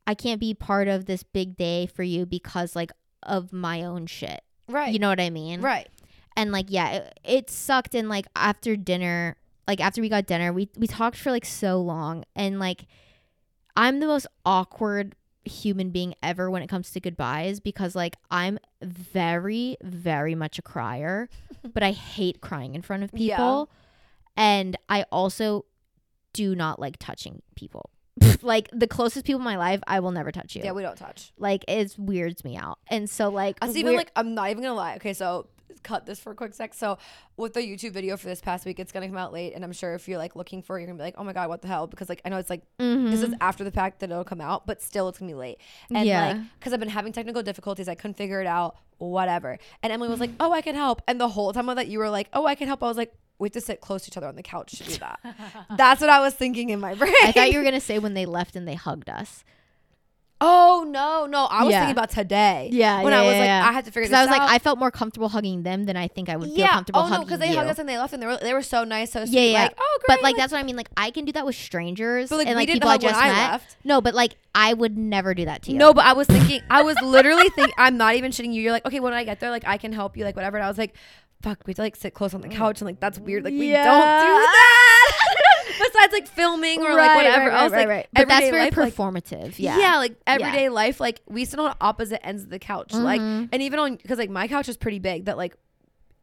[0.06, 2.92] I can't be part of this big day for you because like
[3.24, 4.42] of my own shit.
[4.70, 5.60] right, You know what I mean?
[5.62, 5.90] right,
[6.38, 9.36] and like yeah it, it sucked and like after dinner
[9.68, 12.86] like after we got dinner we we talked for like so long and like
[13.76, 15.14] i'm the most awkward
[15.48, 20.62] human being ever when it comes to goodbyes because like i'm very very much a
[20.62, 21.28] crier
[21.74, 23.36] but i hate crying in front of Yeah.
[23.38, 23.70] people
[24.36, 25.66] and i also
[26.34, 27.90] do not like touching people
[28.42, 30.72] like the closest people in my life i will never touch you yeah.
[30.72, 31.32] We don't touch.
[31.38, 34.76] like it weirds me out and so like Us even like I'm not even gonna
[34.76, 34.96] lie.
[34.96, 35.48] Okay, so
[35.84, 36.74] cut this for a quick sec.
[36.74, 36.98] So
[37.38, 39.72] with the YouTube video for this past week, it's gonna come out late, and I'm
[39.74, 41.62] sure if you're like looking for it, you're gonna be like, oh my god, what
[41.62, 41.88] the hell?
[41.88, 43.38] Because like I know it's like this is Mhm.
[43.42, 45.60] after the fact that it'll come out, but still it's gonna be late.
[45.94, 46.28] And Yeah.
[46.28, 48.78] like because I've been having technical difficulties, I couldn't figure it out.
[48.98, 49.60] Whatever.
[49.84, 51.02] And Emily was like, oh, I can help.
[51.08, 53.14] And the whole time that you were like, oh, I can help, I was like.
[53.40, 55.20] We have to sit close to each other on the couch to do that.
[55.78, 57.14] That's what I was thinking in my brain.
[57.22, 59.44] I thought you were gonna say when they left and they hugged us.
[60.40, 61.46] Oh no, no!
[61.46, 61.80] I was Yeah.
[61.80, 62.70] thinking about today.
[62.72, 63.70] Yeah, when yeah, I was yeah, like.
[63.70, 64.38] I had to figure this I was out.
[64.38, 67.08] like, I felt more comfortable hugging them than I think I would feel comfortable oh
[67.08, 67.56] no, because they you.
[67.56, 69.34] hugged us and they left, and they were they were so nice, so sweet.
[69.34, 69.64] Yeah, yeah.
[69.64, 70.18] Like, oh, great.
[70.18, 70.76] but like that's what I mean.
[70.76, 73.30] Like I can do that with strangers but like and like people I just I
[73.30, 73.52] met.
[73.52, 73.78] left.
[73.84, 75.78] No, but like I would never do that to you.
[75.80, 78.62] No, but I was thinking, I was literally thinking, I'm not even shitting you.
[78.62, 80.58] You're like, okay, when I get there, like I can help you, like whatever.
[80.58, 80.94] And I was like,
[81.42, 82.56] fuck, we have to like sit close on the mm.
[82.56, 83.44] couch and like that's weird.
[83.44, 84.84] Like we don't do that.
[85.78, 88.08] Besides like filming or like whatever right, else, right, like right.
[88.14, 89.56] But that's very life, like, performative.
[89.58, 89.78] yeah.
[89.80, 89.98] yeah.
[89.98, 93.50] like everyday life, like we sit on opposite ends of the couch, like, Mhm.
[93.52, 95.26] and even on because like my couch is pretty big.
[95.26, 95.56] That like,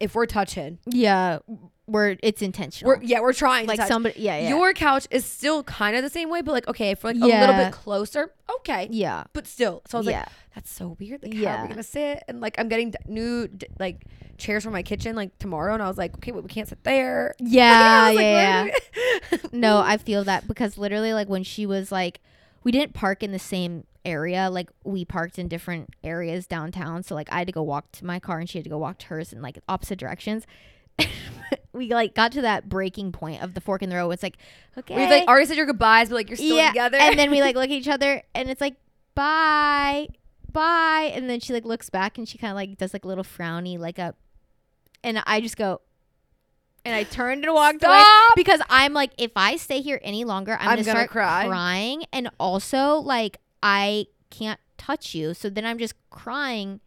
[0.00, 1.38] if we're touching, Yeah.
[1.86, 2.88] We're it's intentional.
[2.94, 3.66] we're yeah, we're trying.
[3.66, 4.20] like somebody.
[4.20, 4.38] Yeah.
[4.38, 4.48] Yeah.
[4.50, 7.22] Your couch is still kind of the same way, but like okay, if we're like
[7.22, 9.24] a little bit closer, okay, yeah.
[9.34, 9.82] but still.
[9.86, 11.22] So I was like, that's so weird.
[11.22, 12.22] Like, how are we gonna sit?
[12.26, 14.04] And like, I'm getting d- new d- like
[14.38, 16.82] chairs for my kitchen like tomorrow, and I was like, okay, but we can't sit
[16.84, 17.34] there.
[17.40, 18.08] Yeah.
[18.10, 18.16] Was yeah.
[18.16, 18.62] like, yeah.
[19.28, 22.20] where do we- No, I feel that because literally, like when she was like,
[22.62, 24.48] we didn't park in the same area.
[24.50, 27.02] Like we parked in different areas downtown.
[27.02, 28.78] So like I had to go walk to my car and she had to go
[28.78, 30.46] walk to hers in like opposite directions.
[31.72, 34.11] we like got to that breaking point of the fork in the road.
[34.11, 34.37] It's like,
[34.78, 36.98] okay, We've like already said your goodbyes, but like you're still yeah, together.
[36.98, 38.76] and then we like look at each other and it's like,
[39.14, 40.09] bye,
[40.50, 43.09] bye, and then she like looks back and she kind of like does like a
[43.09, 44.14] little frowny like a,
[45.02, 45.80] and I just go.
[46.87, 48.02] And I turned and walked away
[48.37, 51.46] because I'm like, if I stay here any longer, I'm, I'm gonna, gonna start cry.
[51.48, 56.80] crying, and also like I can't touch you, so then I'm just crying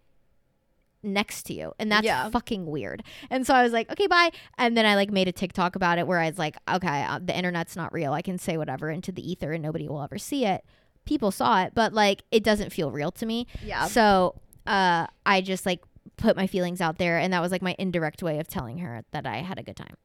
[1.03, 2.29] next to you, and that's Yeah.
[2.29, 3.03] fucking weird.
[3.29, 4.31] And so I was like, okay, bye.
[4.57, 7.19] And then I like made a TikTok about it where I was like, okay, uh,
[7.23, 8.13] the internet's not real.
[8.13, 10.63] I can say whatever into the ether, and nobody will ever see it.
[11.05, 13.47] People saw it, but like it doesn't feel real to me.
[13.63, 13.85] yeah.
[13.87, 15.81] So uh, I just like
[16.17, 19.03] put my feelings out there, and that was like my indirect way of telling her
[19.11, 19.95] that I had a good time.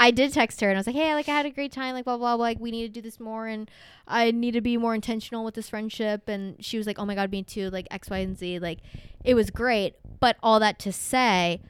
[0.04, 1.94] I did text her and I was like, "Hey, like I had a great time,
[1.94, 2.44] like blah blah blah.
[2.44, 3.72] Like we need to do this more, and
[4.06, 7.16] I need to be more intentional with this friendship." And she was like, "Oh my
[7.16, 8.60] god, me too." Like X, Y, and Z.
[8.60, 8.80] Like
[9.24, 11.62] it was great, but all that to say,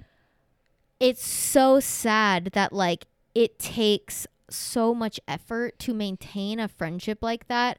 [1.00, 7.48] it's so sad that like it takes so much effort to maintain a friendship like
[7.50, 7.78] that,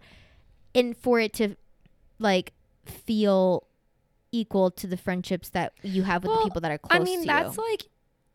[0.73, 1.57] and for it to
[2.21, 2.53] like
[2.85, 3.67] feel
[4.31, 7.03] equal to the friendships that you have with Well, the people that are close I
[7.03, 7.63] mean, that's you.
[7.71, 7.87] like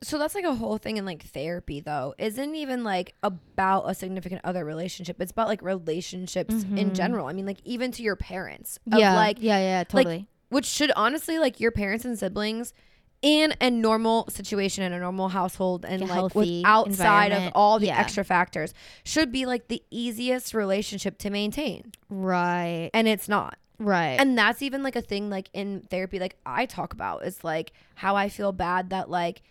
[0.02, 2.14] so that's like a whole thing in like therapy though.
[2.18, 5.20] Isn't even like about a significant other relationship.
[5.22, 6.96] It's about like relationships in Mhm.
[6.96, 7.28] general.
[7.28, 8.80] I mean, like even to your parents.
[8.92, 10.28] Of, yeah, like yeah, yeah, totally.
[10.50, 12.74] which should honestly like your parents and siblings
[13.22, 16.32] in a normal situation in a normal household and A like
[16.64, 18.00] outside of all the Yeah.
[18.00, 24.18] extra factors should be like the easiest relationship to maintain right, and it's not right,
[24.22, 27.74] and that's even like a thing like in therapy like i talk about is like
[27.96, 29.42] how i feel bad that like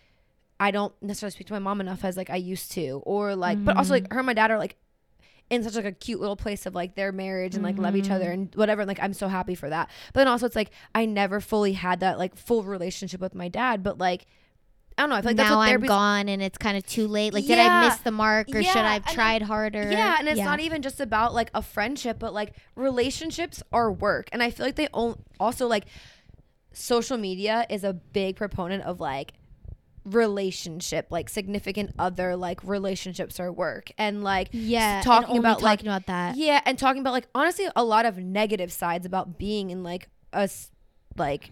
[0.59, 3.63] i don't necessarily speak to my mom enough as like i used to or like
[3.63, 4.03] but also Mm-hmm.
[4.05, 4.75] like her and my dad are like
[5.49, 8.09] in such like a cute little place of like their marriage and like love each
[8.11, 8.33] other Mm-hmm.
[8.33, 11.05] and whatever and like i'm so happy for that but then also it's like i
[11.05, 14.25] never fully had that like full relationship with my dad but like
[14.97, 17.07] i don't know i feel like that's now I'm gone and it's kind of too
[17.07, 17.33] late.
[17.33, 19.89] Like, did I miss the mark or should I have then- tried harder?
[19.89, 24.27] Yeah, and it's not even just about like a friendship, but like relationships are work.
[24.33, 24.87] And I feel like they
[25.39, 25.85] also like
[26.73, 29.31] social media is a big proponent of like
[30.15, 33.91] relationship, like significant other like relationships or work.
[33.97, 36.35] And like yeah, talking about, like- talking about that.
[36.37, 40.09] yeah, and talking about like honestly a lot of negative sides about being in like
[40.33, 40.71] a s-
[41.17, 41.51] like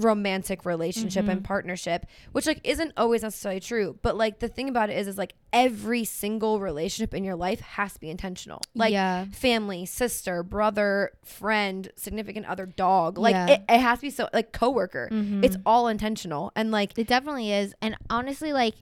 [0.00, 1.30] romantic relationship Mm-hmm.
[1.30, 5.06] and partnership which like isn't always necessarily true but like the thing about it is
[5.06, 9.84] is like every single relationship in your life has to be intentional like yeah, family
[9.84, 13.46] sister brother friend significant other dog like Yeah.
[13.48, 15.44] it, it has to be so like coworker Mhm.
[15.44, 17.74] it's all intentional and like It definitely is.
[17.82, 18.74] And honestly, like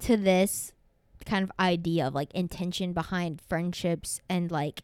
[0.00, 0.72] to this
[1.26, 4.82] kind of idea of like intention behind friendships and like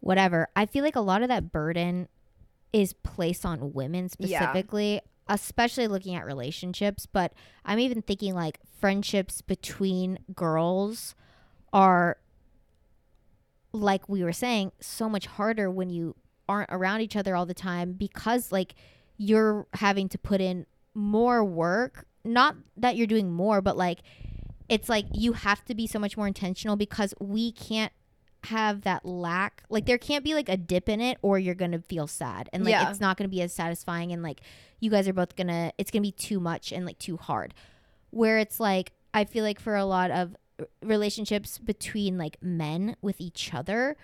[0.00, 2.08] whatever, I feel like a lot of that burden
[2.72, 4.38] is placed on women Yeah.
[4.40, 7.06] specifically, especially looking at relationships.
[7.06, 7.32] But
[7.64, 11.14] I'm even thinking like friendships between girls
[11.72, 12.18] are
[13.72, 16.14] like we were saying so much harder when you
[16.48, 18.74] aren't around each other all the time because like
[19.16, 24.00] you're having to put in more work not that you're doing more but like
[24.68, 27.92] it's like you have to be so much more intentional because we can't
[28.46, 31.78] have that lack like there can't be like a dip in it or you're gonna
[31.80, 32.48] feel sad.
[32.52, 32.90] And like Yeah.
[32.90, 34.40] it's not gonna be as satisfying and like
[34.80, 37.54] you guys are both gonna it's gonna be too much and like too hard.
[38.10, 40.34] Where it's like i feel like for a lot of
[40.82, 43.96] relationships between like men with each other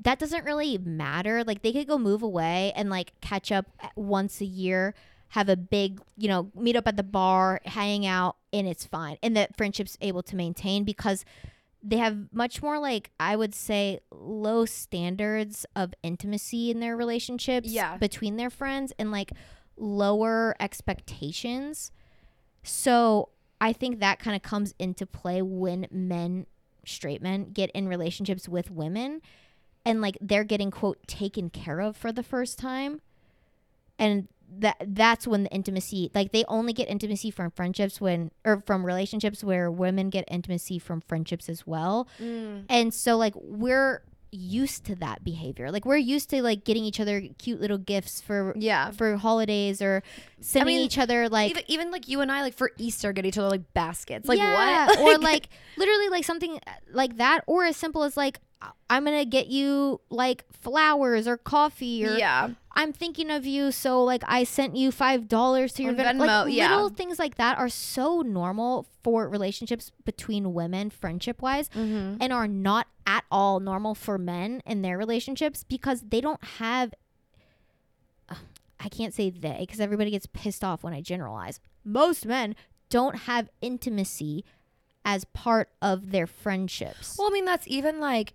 [0.00, 1.42] that doesn't really matter.
[1.42, 3.64] Like they could go move away and like catch up
[3.96, 4.94] once a year
[5.30, 9.16] have a big you know meet up at the bar hang out and it's fine.
[9.22, 11.24] And that friendship's able to maintain because
[11.88, 17.68] they have much more like i would say low standards of intimacy in their relationships
[17.68, 17.96] Yeah.
[17.96, 19.30] between their friends and like
[19.76, 21.92] lower expectations
[22.62, 23.28] so
[23.60, 26.46] i think that kind of comes into play when men
[26.84, 29.20] straight men get in relationships with women
[29.84, 33.00] and like they're getting quote taken care of for the first time
[33.98, 34.28] and
[34.58, 38.86] that that's when the intimacy like they only get intimacy from friendships when or from
[38.86, 42.64] relationships where women get intimacy from friendships as well Mm.
[42.68, 47.00] and so like we're used to that behavior like we're used to like getting each
[47.00, 48.90] other cute little gifts for Yeah.
[48.90, 50.02] for holidays or
[50.40, 53.24] sending mean, each other like even, even like you and I, like for Easter, get
[53.24, 54.28] each other like baskets.
[54.28, 54.98] Like yeah, what?
[54.98, 56.60] or like literally like something
[56.92, 58.40] like that or as simple as like
[58.90, 64.02] i'm gonna get you like flowers or coffee or yeah, i'm thinking of you so
[64.02, 66.18] like i sent you five dollars to your Venmo.
[66.18, 66.70] like yeah.
[66.74, 72.16] little things like that are so normal for relationships between women friendship wise mm-hmm.
[72.20, 76.94] and are not at all normal for men in their relationships because they don't have
[78.28, 78.38] Ugh,
[78.80, 81.60] I can't say they because everybody gets pissed off when I generalize.
[81.84, 82.54] Most men
[82.90, 84.44] don't have intimacy
[85.04, 87.16] as part of their friendships.
[87.18, 88.34] Well, I mean, that's even like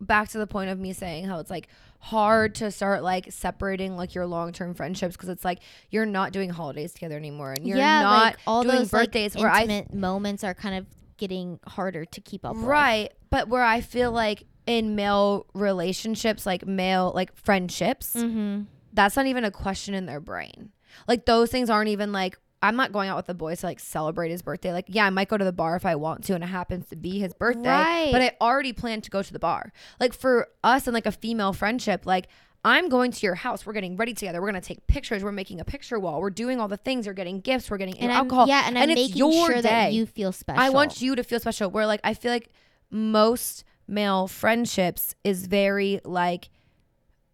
[0.00, 1.68] back to the point of me saying how it's like
[2.02, 6.32] hard to start like separating like your long term friendships because it's like you're not
[6.32, 9.50] doing holidays together anymore and you're yeah, not like all doing those like, birthdays where
[9.50, 10.86] I intimate moments are kind of
[11.18, 12.64] getting harder to keep up with.
[12.64, 18.62] right, but where I feel like in male relationships, like male like friendships, Mm-hmm.
[18.94, 20.70] that's not even a question in their brain.
[21.06, 23.80] Like those things aren't even like I'm not going out with the boys to like
[23.80, 24.72] celebrate his birthday.
[24.72, 26.88] Like, yeah, I might go to the bar if I want to and it happens
[26.88, 27.68] to be his birthday.
[27.70, 28.08] Right.
[28.12, 29.72] But I already planned to go to the bar.
[29.98, 32.28] Like for us and like a female friendship, like
[32.62, 33.64] I'm going to your house.
[33.64, 34.42] We're getting ready together.
[34.42, 35.24] We're gonna take pictures.
[35.24, 36.20] We're making a picture wall.
[36.20, 37.06] We're doing all the things.
[37.06, 37.70] You're getting gifts.
[37.70, 38.46] We're getting And I'm, alcohol.
[38.48, 39.62] yeah, and I'm it's making your sure day.
[39.62, 40.62] that you feel special.
[40.62, 41.70] I want you to feel special.
[41.70, 42.50] Where like I feel like
[42.90, 46.50] most male friendships is very like,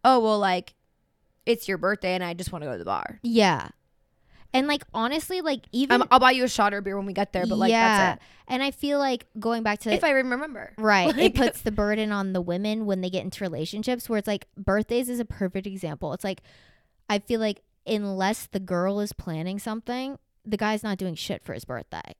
[0.04, 0.74] oh well, like
[1.44, 3.18] it's your birthday and I just want to go to the bar.
[3.24, 3.68] Yeah.
[4.56, 7.06] And like honestly, like even Um, I'll buy you a shot or a beer when
[7.06, 8.26] we get there, but like that's it.
[8.48, 9.90] And I feel like going back to.
[9.92, 13.24] If I remember, right, Like- it puts the burden on the women when they get
[13.24, 16.12] into relationships where it's like birthdays is a perfect example.
[16.12, 16.42] It's like
[17.08, 21.54] I feel like unless the girl is planning something, the guy's not doing shit for
[21.54, 22.14] his birthday.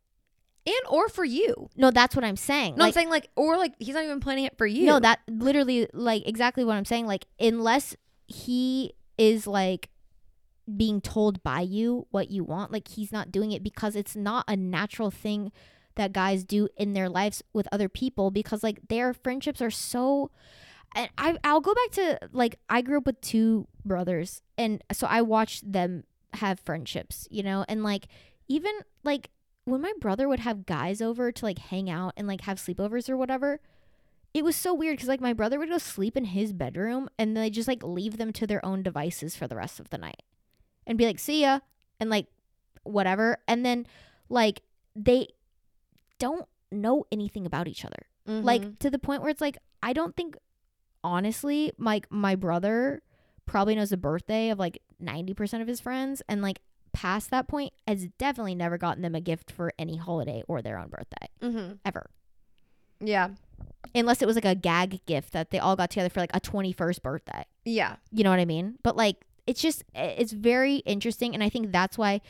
[0.67, 1.71] and or for you.
[1.77, 2.75] No, that's what I'm saying.
[2.77, 4.85] No, I'm saying like or like he's not even planning it for you.
[4.87, 7.07] No, that literally like exactly what I'm saying.
[7.07, 9.89] Like unless he is like
[10.75, 14.45] being told by you what you want, like he's not doing it because it's not
[14.49, 15.53] a natural thing
[15.95, 20.31] that guys do in their lives with other people because like their friendships are so
[20.95, 25.07] and I I'll go back to like I grew up with two brothers and so
[25.07, 26.05] I watched them
[26.35, 28.09] have friendships, you know, and like
[28.49, 28.73] even
[29.05, 29.31] like
[29.65, 33.09] when my brother would have guys over to like hang out and like have sleepovers
[33.09, 33.61] or whatever,
[34.35, 37.37] it was so weird because like my brother would go sleep in his bedroom and
[37.37, 40.23] they just like leave them to their own devices for the rest of the night
[40.87, 41.61] and be like, see ya,
[42.01, 42.27] and like
[42.85, 43.39] whatever.
[43.49, 43.87] And then
[44.29, 44.63] like
[44.95, 45.29] they
[46.19, 48.07] don't know anything about each other.
[48.29, 48.45] Mhm.
[48.45, 50.37] Like to the point where it's like, I don't think
[51.05, 53.03] honestly, like my brother
[53.47, 56.61] probably knows the birthday of like 90% of his friends and like
[56.93, 60.79] past that point has definitely never gotten them a gift for any holiday or their
[60.79, 61.79] own birthday Mhm.
[61.85, 62.11] ever
[62.99, 63.29] yeah,
[63.95, 66.41] unless it was like a gag gift that they all got together for like a
[66.41, 67.45] 21st birthday.
[67.67, 68.79] yeah, You know what I mean?
[68.83, 72.21] But like it's just it's very interesting and I think that's why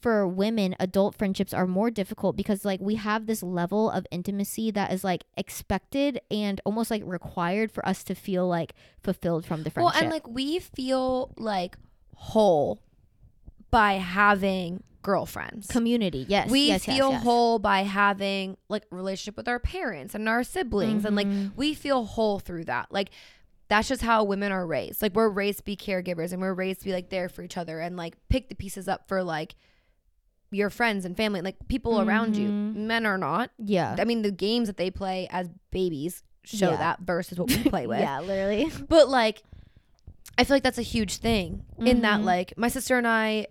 [0.00, 4.70] for women adult friendships are more difficult because like we have this level of intimacy
[4.70, 9.62] that is like expected and almost like required for us to feel like fulfilled from
[9.62, 9.94] the friendship.
[9.94, 11.76] Well, and like we feel like
[12.16, 12.80] whole
[13.70, 15.66] by having girlfriends.
[15.68, 16.24] community.
[16.28, 16.50] Yes.
[16.50, 17.22] we yes, yes, feel yes.
[17.22, 21.52] whole by having like relationship with our parents and our siblings and like Mhm.
[21.56, 23.10] we feel whole through that like
[23.68, 26.80] that's just how women are raised like we're raised to be caregivers and we're raised
[26.80, 29.54] to be like there for each other and like pick the pieces up for like
[30.50, 32.74] your friends and family like people around you Mhm.
[32.76, 33.96] men are not Yeah.
[33.98, 36.76] i mean the games that they play as babies show Yeah.
[36.76, 38.70] that versus what we play with yeah, literally.
[38.88, 39.42] but like
[40.38, 42.24] i feel like that's a huge thing in that Mhm.
[42.24, 43.46] like my sister and i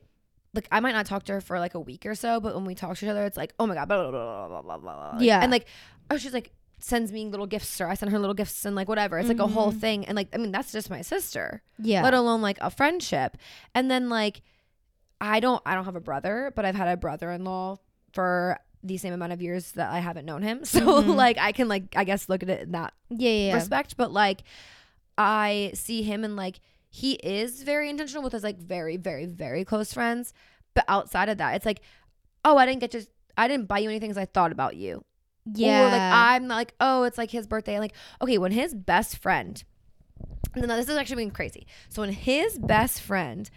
[0.56, 2.64] like I might not talk to her for like a week or so, but when
[2.64, 4.78] we talk to each other, it's like, oh my god, blah blah blah blah blah
[4.78, 5.12] blah.
[5.14, 5.20] blah.
[5.20, 5.40] Yeah.
[5.42, 5.66] and like,
[6.12, 6.52] oh, she's like
[6.84, 9.18] sends me little gifts, or I send her little gifts, and like whatever.
[9.18, 9.80] It's like a whole Mhm.
[9.80, 12.04] thing, and like I mean that's just my sister, Yeah.
[12.04, 13.38] let alone like a friendship.
[13.74, 14.42] And then like,
[15.22, 17.78] I don't I don't have a brother, but I've had a brother-in-law
[18.12, 21.16] for the same amount of years that I haven't known him, so Mhm.
[21.16, 23.54] like I can like I guess look at it in that yeah, yeah, yeah.
[23.56, 24.44] respect, but like
[25.18, 26.60] I see him and like
[26.90, 30.34] he is very intentional with his like very, very, very close friends.
[30.76, 31.82] But outside of that, it's like,
[32.46, 33.06] oh, I didn't get to
[33.38, 35.04] I didn't buy you anything because I thought about you.
[35.46, 35.82] Yeah.
[35.82, 37.80] Or like I'm like, oh, it's like his birthday.
[37.80, 39.64] Like, okay, when his best friend
[40.56, 41.68] no, no, this is actually being crazy.
[41.90, 43.50] So when his best friend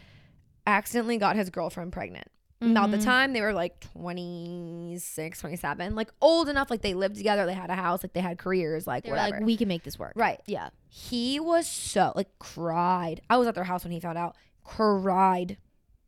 [0.66, 2.28] accidentally got his girlfriend pregnant.
[2.59, 3.05] Now at the mm-hmm.
[3.05, 7.68] time they were like 26, 27, like old enough, like they lived together, they had
[7.68, 9.37] a house, like they had careers, like They whatever.
[9.37, 10.14] like, we can make this work.
[10.16, 10.41] right.
[10.47, 10.70] Yeah.
[10.89, 13.20] He was so like cried.
[13.28, 14.37] I was at their house when he found out.
[14.64, 15.59] Cried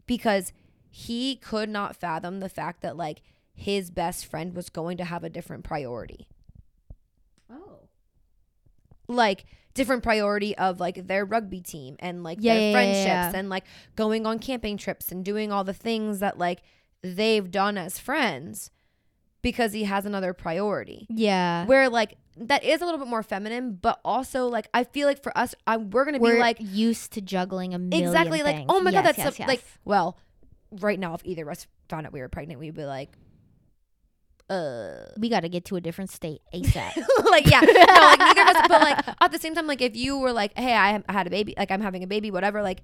[0.07, 0.55] because
[0.89, 3.21] he could not fathom the fact that like
[3.59, 6.29] his best friend was going to have a different priority.
[7.51, 7.89] Oh.
[9.09, 13.33] Like different priority of like their rugby team and like Yeah, their yeah, friendships yeah.
[13.35, 13.65] and like
[13.97, 16.63] going on camping trips and doing all the things that like
[17.03, 18.71] they've done as friends
[19.43, 21.09] because he has another priority.
[21.11, 21.67] Yeah.
[21.67, 25.21] Where like that is a little bit more feminine, but also like I feel like
[25.21, 28.67] for us, I, we're gonna We're be like used to juggling a million exactly like
[28.69, 29.49] oh my god that's yes, so, yes.
[29.49, 30.17] like well
[30.71, 33.11] right now if either of us found out we were pregnant we'd be like
[34.51, 36.97] uh we got to get to a different state ASAP.
[37.31, 39.95] like yeah no like neither of us but like at the same time like if
[39.95, 42.63] you were like hey I, I had a baby like i'm having a baby whatever
[42.63, 42.83] like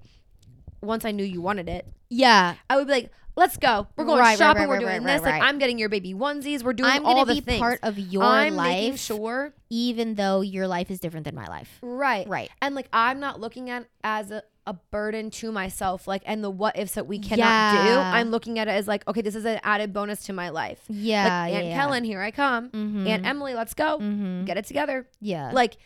[0.83, 2.57] once i knew you wanted it yeah.
[2.69, 5.43] i would be like let's go we're going Right, shopping right, we're doing this like
[5.43, 8.23] i'm getting your baby onesies we're doing I'm all the be things part of your
[8.23, 11.79] i'm making life, sure even though your life is different than my life.
[11.83, 12.51] right Right.
[12.63, 16.51] and like i'm not looking at as a, a burden to myself like and the
[16.51, 19.45] what ifs that we cannot do i'm looking at it as like okay this is
[19.45, 21.25] an added bonus to my life Yeah.
[21.47, 21.77] like aunt yeah.
[21.77, 23.09] kellen here i come Mhm.
[23.09, 24.45] aunt emily let's go Mhm.
[24.47, 25.51] get it together Yeah.
[25.53, 25.77] like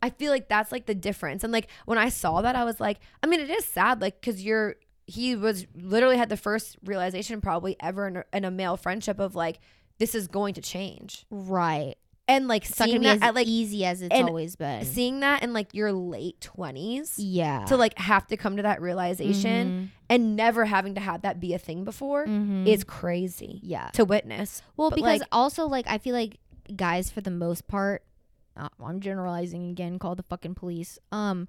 [0.00, 2.80] i feel like that's like the difference and like when i saw that i was
[2.80, 4.76] like i mean it is sad like because you're
[5.06, 9.18] he was literally had the first realization probably ever in a, in a male friendship
[9.18, 9.58] of like
[9.98, 11.94] this is going to change right.
[12.28, 14.84] and like seeing that as at like easy as it's always been.
[14.84, 17.64] seeing that in like your late 20s yeah.
[17.66, 21.52] to like have to come to that realization and never having to have that be
[21.52, 22.66] a thing before Mhm.
[22.66, 23.90] is crazy yeah.
[23.94, 26.38] to witness Well, But, because like- also like I feel like
[26.74, 28.02] guys for the most part,
[28.56, 29.98] uh, I'm generalizing again.
[29.98, 30.98] Call the fucking police.
[31.10, 31.48] Um,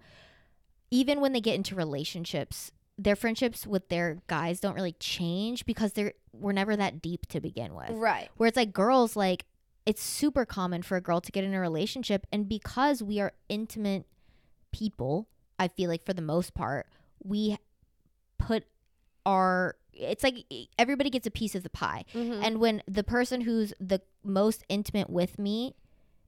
[0.90, 5.94] even when they get into relationships, their friendships with their guys don't really change because
[5.94, 7.92] they're we're never that deep to begin with.
[7.92, 9.46] right Where it's like girls, like
[9.86, 13.34] it's super common for a girl to get in a relationship, and because we are
[13.50, 14.06] intimate
[14.72, 15.28] people,
[15.60, 16.88] I feel like for the most part,
[17.24, 17.58] we
[18.38, 18.66] put
[19.26, 20.46] our it's like
[20.78, 22.06] everybody gets a piece of the pie.
[22.14, 22.44] Mm-hmm.
[22.44, 25.76] And when the person who's the most intimate with me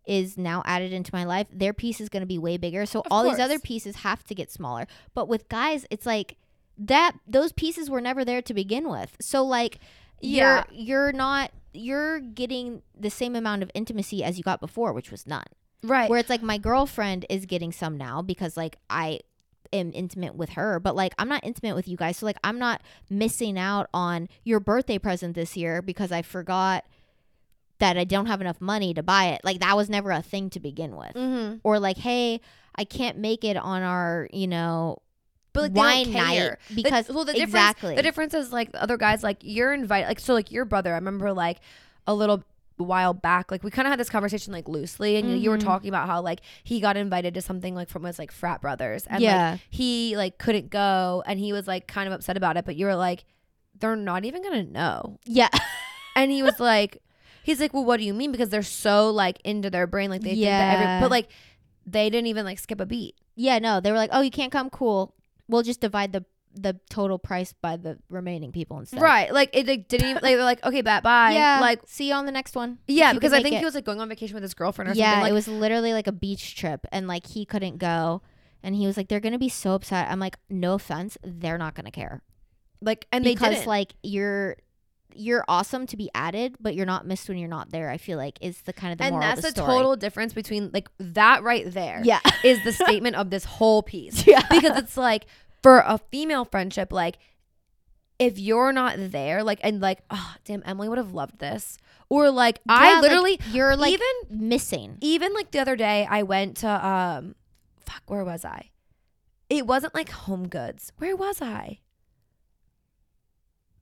[0.05, 2.85] is now added into my life, their piece is going to be way bigger.
[2.85, 4.87] So Of all these other pieces have to get smaller.
[5.15, 6.37] But with guys, it's like
[6.77, 9.15] that those pieces were never there to begin with.
[9.21, 9.79] So like
[10.21, 10.63] Yeah.
[10.71, 15.11] you're you're not you're getting the same amount of intimacy as you got before, which
[15.11, 15.45] was none.
[15.83, 19.19] right Where it's like my girlfriend is getting some now because like I
[19.73, 22.17] am intimate with her, but like I'm not intimate with you guys.
[22.17, 26.85] So like I'm not missing out on your birthday present this year because I forgot
[27.79, 29.41] that I don't have enough money to buy it.
[29.43, 31.13] Like that was never a thing to begin with.
[31.13, 31.57] mm-hmm.
[31.63, 32.39] Or like, hey,
[32.75, 34.99] I can't make it on our, you know,
[35.55, 36.59] but like they don't night care.
[36.69, 39.73] The- because well, the difference, exactly the difference is like the other guys, like you're
[39.73, 40.91] invited, like so, like your brother.
[40.91, 41.59] I remember like
[42.05, 42.43] a little
[42.77, 45.57] while back, like we kind of had this conversation like loosely, and you, you were
[45.57, 45.63] Mhm.
[45.63, 49.05] talking about how like he got invited to something like from his like frat brothers,
[49.07, 52.57] and like yeah, he like couldn't go, and he was like kind of upset about
[52.57, 52.65] it.
[52.65, 53.23] But you were like,
[53.79, 55.47] they're not even gonna know, yeah,
[56.17, 57.01] and he was like,
[57.43, 58.31] he's like, well, what do you mean?
[58.33, 60.99] Because they're so like into their brain, like they think that every, Yeah.
[60.99, 61.29] but like
[61.85, 63.15] they didn't even like skip a beat.
[63.35, 63.59] yeah.
[63.59, 64.69] No, they were like, oh, you can't come.
[64.69, 65.13] Cool.
[65.47, 66.25] We'll just divide the
[66.57, 69.01] the total price by the remaining people instead.
[69.01, 69.33] Right.
[69.33, 71.33] Like it like, didn't even like they're like, okay, bye bye.
[71.33, 71.59] Yeah.
[71.59, 72.79] Like see you on the next one.
[72.87, 73.59] yeah, because I think it.
[73.59, 75.23] he was like going on vacation with his girlfriend or yeah, something.
[75.23, 78.21] Like it was literally like a beach trip, and like he couldn't go,
[78.63, 81.75] and he was like, "They're gonna be so upset." I'm like, "No offense, they're not
[81.75, 82.23] gonna care
[82.81, 84.57] like and they because like you're."
[85.15, 87.89] You're awesome to be added, but you're not missed when you're not there.
[87.89, 90.33] I feel like is the kind of the and moral that's of the total difference
[90.33, 92.01] between like that right there.
[92.03, 94.25] yeah, is the statement of this whole piece.
[94.27, 95.25] yeah, Because it's like
[95.63, 97.17] for a female friendship, like
[98.19, 101.77] if you're not there, like and like, oh damn, Emily would have loved this.
[102.09, 104.07] Or like Yeah, I like, literally you're like even
[104.49, 104.97] missing.
[105.01, 107.35] even like the other day I went to um
[107.85, 108.69] fuck, where was I?
[109.49, 110.91] It wasn't like home goods.
[110.97, 111.79] Where was I?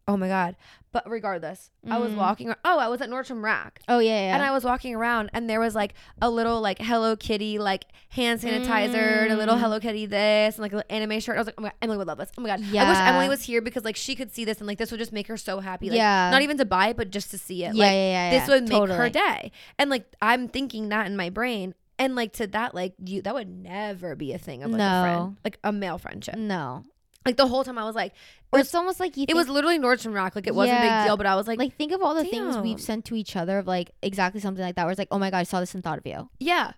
[0.08, 0.56] Oh my god.
[0.92, 2.18] But regardless, I was Mhm.
[2.18, 3.80] walking oh, I was at Nordstrom Rack.
[3.88, 4.34] Oh yeah, yeah.
[4.36, 7.86] And I was walking around and there was like a little like Hello Kitty like
[8.10, 9.62] hand sanitizer and a little Mm.
[9.62, 11.36] Hello Kitty this and like an anime shirt.
[11.36, 12.30] I was like, oh my god, Emily would love this.
[12.38, 12.60] Oh my god.
[12.60, 12.84] yeah.
[12.84, 15.00] I wish Emily was here because like she could see this and like this would
[15.00, 15.90] just make her so happy.
[15.90, 16.30] Like Yeah.
[16.30, 17.74] not even to buy it, but just to see it.
[17.74, 19.52] yeah, like yeah, yeah, this yeah, would make her day.
[19.80, 21.74] And like I'm thinking that in my brain.
[22.00, 25.02] And like to that, like you that would never be a thing of like a
[25.02, 25.20] friend.
[25.20, 25.36] No.
[25.44, 26.36] Like a male friendship.
[26.36, 26.84] No,
[27.26, 28.14] Like the whole time I was like
[28.52, 29.26] or was- it's almost like you.
[29.28, 30.36] it was literally Nordstrom Rack.
[30.36, 32.24] Like it wasn't a big deal, but I was like, like think of all the
[32.26, 34.84] things we've sent to each other of like exactly something like that.
[34.84, 36.30] Where it's like, oh my god, I saw this and thought of you.
[36.40, 36.74] yeah.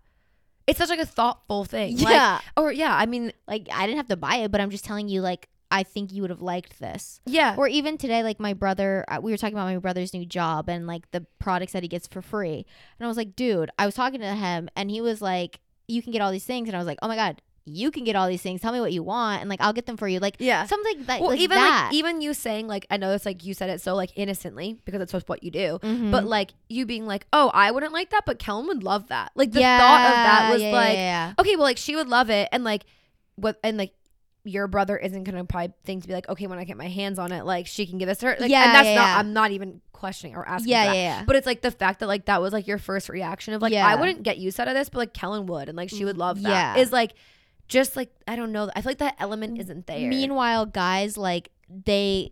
[0.67, 1.97] It's such like a thoughtful thing.
[1.97, 4.71] Like, Yeah, or yeah, I mean, like I didn't have to buy it, but I'm
[4.71, 7.21] just telling you, like I think you would have liked this.
[7.27, 7.53] yeah.
[7.55, 10.67] Or even today, like my brother, uh, we were talking about my brother's new job
[10.69, 12.65] and like the products that he gets for free,
[12.97, 16.01] and I was like, dude, I was talking to him, and he was like, you
[16.01, 18.15] can get all these things, and I was like, oh my god, you can get
[18.15, 18.61] all these things.
[18.61, 20.19] Tell me what you want, and like I'll get them for you.
[20.19, 20.65] Like Yeah.
[20.67, 21.85] something like, Well, like even that.
[21.87, 24.77] like even you saying like I know it's like you said it so like innocently
[24.85, 25.79] because it's just what you do.
[25.81, 26.11] Mhm.
[26.11, 29.31] But like you being like, oh, I wouldn't like that, but Kellen would love that.
[29.35, 32.07] Like the thought of that was yeah, yeah, like, yeah, okay, well, like she would
[32.07, 32.85] love it, and like
[33.35, 33.93] what, and like
[34.47, 37.17] your brother isn't gonna probably think to be like, okay, when I get my hands
[37.17, 38.37] on it, like she can give this to her.
[38.39, 39.07] Like, Yeah, and that's yeah, not.
[39.07, 39.17] yeah.
[39.17, 40.69] I'm not even questioning or asking.
[40.71, 41.23] yeah, yeah, yeah.
[41.25, 43.73] But it's like the fact that like that was like your first reaction of like
[43.73, 43.87] Yeah.
[43.87, 46.19] I wouldn't get use out of this, but like Kellen would, and like she would
[46.19, 46.75] love that.
[46.77, 46.77] Yeah.
[46.79, 47.13] Is like
[47.67, 48.69] just like I don't know.
[48.75, 50.07] I feel like that element isn't there.
[50.09, 52.31] Meanwhile, guys like they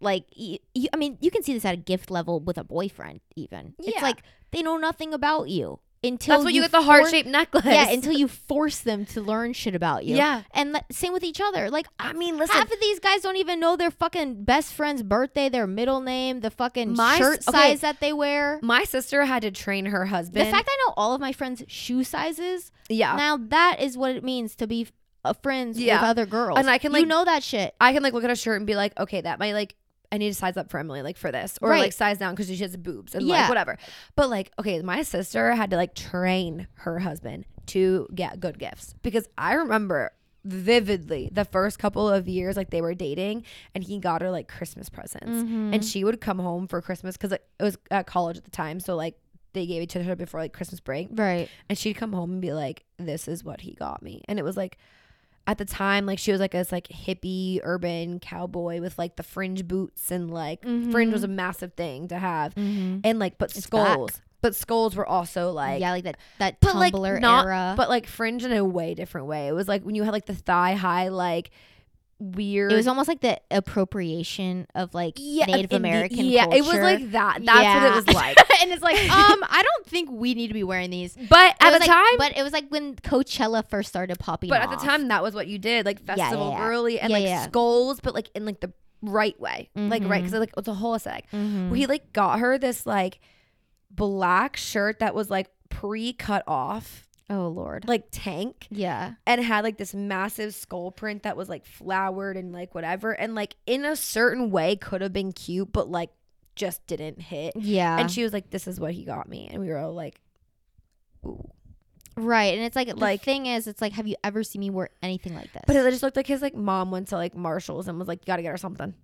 [0.00, 0.58] like you
[0.92, 3.20] i mean, you can see this at a gift level with a boyfriend.
[3.34, 3.90] Even Yeah.
[3.94, 7.26] it's like they know nothing about you until that's what you, get the heart shaped
[7.26, 7.64] necklace.
[7.64, 10.14] Yeah, until you force them to learn shit about you.
[10.14, 10.42] Yeah.
[10.52, 11.70] and same with each other.
[11.70, 12.54] Like I mean, listen.
[12.54, 16.40] half of these guys don't even know their fucking best friend's birthday, their middle name,
[16.40, 17.56] the fucking My shirt s- okay.
[17.70, 18.60] size that they wear.
[18.62, 20.46] my sister had to train her husband.
[20.46, 23.16] The fact I know all of my friends' shoe sizes, yeah.
[23.16, 24.88] now that is what it means to be
[25.24, 26.00] uh, friends Yeah.
[26.00, 26.58] with other girls.
[26.58, 27.74] And I can, you like- know that shit.
[27.80, 29.74] I can like look at a shirt and be like, okay, that might like
[30.12, 31.80] I need to size up for Emily like for this or Right.
[31.82, 33.40] like size down because she has boobs and Yeah.
[33.40, 33.76] like whatever.
[34.14, 38.94] But like, okay, my sister had to like train her husband to get good gifts
[39.02, 40.12] because I remember
[40.44, 43.42] vividly the first couple of years like they were dating
[43.74, 45.74] and he got her like Christmas presents Mm-hmm.
[45.74, 48.78] and she would come home for Christmas because it was at college at the time,
[48.78, 49.16] so like
[49.56, 51.48] they gave each other before like Christmas break Right.
[51.68, 54.44] and she'd come home and be like, "This is what he got me," and it
[54.44, 54.78] was like,
[55.48, 59.22] at the time, like she was like this like hippie urban cowboy with like the
[59.22, 63.00] fringe boots and like fringe was a massive thing to have, Mm-hmm.
[63.04, 65.80] and like but It's skulls, but skulls were also like.
[65.80, 67.74] yeah, like that that But like Tumblr not, era.
[67.76, 69.46] but like fringe in a way different way.
[69.48, 71.50] It was like when you had like the thigh high, like
[72.18, 72.72] weird.
[72.72, 77.10] it was almost like the appropriation of like yeah, Native American Yeah, it was like
[77.12, 77.44] that.
[77.44, 78.36] That's what it was like.
[78.62, 81.16] and it's like, um, I don't think we need to be wearing these.
[81.28, 84.50] But It at the like- time, but it was like when Coachella first started popping.
[84.50, 86.58] But at the time, that was what you did, like yeah, festival yeah.
[86.58, 87.44] girly and Yeah, like yeah.
[87.46, 90.94] skulls, but like in like the right way, like right, because like it's a whole
[90.94, 91.30] aesthetic.
[91.32, 91.76] Mhm.
[91.76, 93.20] He like got her this like
[93.90, 99.76] black shirt that was like pre-cut off, oh lord, like tank, yeah, and had like
[99.78, 103.96] this massive skull print that was like flowered and like whatever, and like in a
[103.96, 106.10] certain way could have been cute, but like
[106.54, 107.54] just didn't hit.
[107.56, 109.92] yeah, And she was like, "This is what he got me," and we were all
[109.92, 110.20] like,
[111.26, 111.50] "Ooh."
[112.16, 112.54] right.
[112.54, 114.88] And it's like the Like- thing is, it's like, have you ever seen me wear
[115.02, 115.62] anything like this?
[115.66, 118.20] But it just looked like his like mom went to like Marshalls and was like,
[118.22, 118.94] "You got to get her something."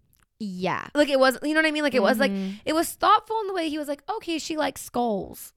[0.45, 1.85] yeah, Like it was, you know what I mean?
[1.85, 2.55] Like it was like Mhm.
[2.65, 5.53] it was thoughtful in the way he was like, okay, she likes skulls,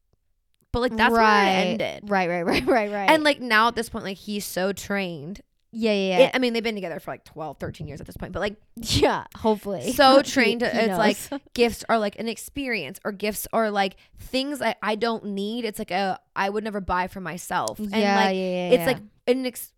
[0.75, 2.09] but like that's right, where it ended.
[2.09, 3.09] Right, right, right, right, right.
[3.09, 5.41] And like now at this point, like he's so trained.
[5.71, 8.15] yeah, yeah, It- I mean, they've been together for like 12, 13 years at this
[8.17, 9.25] point, but like yeah.
[9.37, 10.59] Hopefully, so trained.
[10.61, 11.17] to, he it's like
[11.53, 15.65] gifts are like an experience, or gifts are like things I, I don't need.
[15.65, 17.79] It's like a I would never buy for myself.
[17.79, 18.85] And yeah, like yeah, yeah, it's yeah.
[18.87, 18.97] like
[19.27, 19.71] an ex-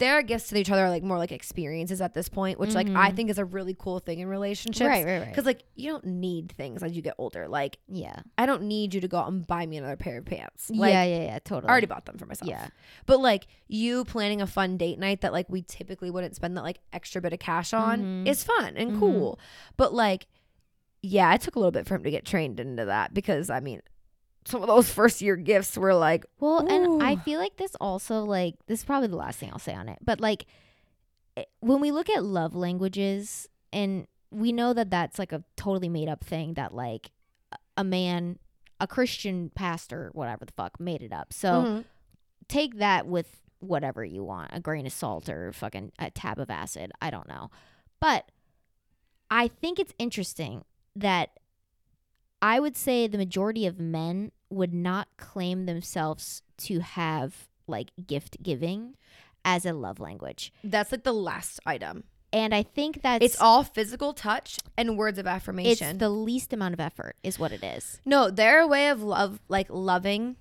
[0.00, 2.88] their gifts to each other are like more like experiences at this point, which like
[2.90, 3.16] I Mhm.
[3.16, 4.80] think is a really cool thing in relationships.
[4.88, 5.28] right, right, right.
[5.28, 7.46] Because like you don't need things as you get older.
[7.46, 10.24] Like yeah, I don't need you to go out and buy me another pair of
[10.24, 10.68] pants.
[10.70, 11.68] Like yeah, yeah, yeah, totally.
[11.68, 12.48] I already bought them for myself.
[12.50, 12.66] Yeah.
[13.06, 16.62] But like you planning a fun date night that like we typically wouldn't spend that
[16.64, 18.26] like extra bit of cash on Mhm.
[18.28, 18.98] is fun and Mhm.
[18.98, 19.38] cool.
[19.76, 20.26] But like
[21.02, 23.60] yeah, it took a little bit for him to get trained into that because I
[23.60, 23.80] mean
[24.44, 28.24] some of those first year gifts were like Well, and I feel like this also
[28.24, 30.46] like this is probably the last thing I'll say on it, but like
[31.36, 35.88] it- when we look at love languages and we know that that's like a totally
[35.88, 37.10] made up thing that like
[37.76, 38.38] a- man,
[38.80, 41.32] a Christian pastor, whatever the fuck, made it up.
[41.32, 41.84] So mhm.
[42.48, 46.48] take that with whatever you want, a grain of salt or fucking a tab of
[46.50, 46.92] acid.
[47.02, 47.50] I don't know.
[48.00, 48.30] But
[49.30, 50.64] I think it's interesting
[50.96, 51.38] that
[52.42, 58.42] I would say the majority of men would not claim themselves to have like gift
[58.42, 58.96] giving
[59.44, 60.52] as a love language.
[60.64, 62.04] that's like the last item.
[62.32, 65.88] And I think that's It's all physical touch and words of affirmation.
[65.90, 68.00] it's the least amount of effort is what it is.
[68.04, 70.36] no, their way of love like loving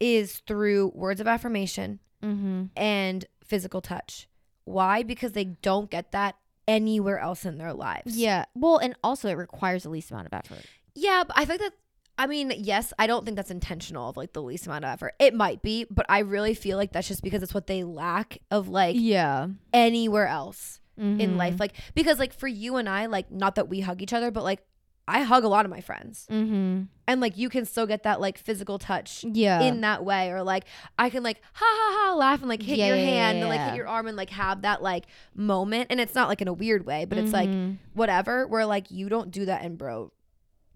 [0.00, 2.66] is through words of affirmation Mm-hmm.
[2.76, 4.28] and physical touch.
[4.64, 5.02] Why?
[5.02, 6.36] Because they don't get that
[6.68, 8.16] anywhere else in their lives.
[8.16, 8.44] Yeah.
[8.54, 10.64] Well, and also it requires the least amount of effort.
[10.94, 11.72] Yeah, but I think that
[12.18, 15.14] I mean, yes, I don't think that's intentional of like the least amount of effort.
[15.18, 18.38] It might be, but I really feel like that's just because it's what they lack
[18.50, 19.48] of like Yeah.
[19.72, 21.36] anywhere else in Mhm.
[21.36, 21.58] life.
[21.58, 24.44] Like because like for you and I, like not that we hug each other, but
[24.44, 24.62] like
[25.08, 26.26] I hug a lot of my friends.
[26.30, 26.82] Mm-hmm.
[27.08, 29.62] And like you can still get that like physical touch Yeah.
[29.62, 30.64] in that way or like
[30.98, 33.44] I can like ha ha ha laugh and like hit Yeah, your yeah, hand yeah,
[33.46, 36.42] and like hit your arm and like have that like moment and it's not like
[36.42, 37.78] in a weird way but it's like Mhm.
[37.94, 40.12] whatever where like you don't do that in bro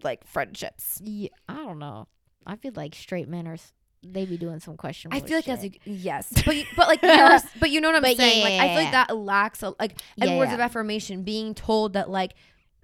[0.03, 2.07] like friendships Yeah, I don't know.
[2.45, 3.57] I feel like straight men are
[4.03, 5.17] they be doing some questionable.
[5.17, 5.77] I feel like that's shit.
[5.85, 7.01] a, yes, but you- but like
[7.59, 8.43] but you know what I'm But yeah, saying.
[8.43, 10.55] like yeah, I feel like that lacks a, like and Yeah, words yeah.
[10.55, 12.33] of affirmation, being told that like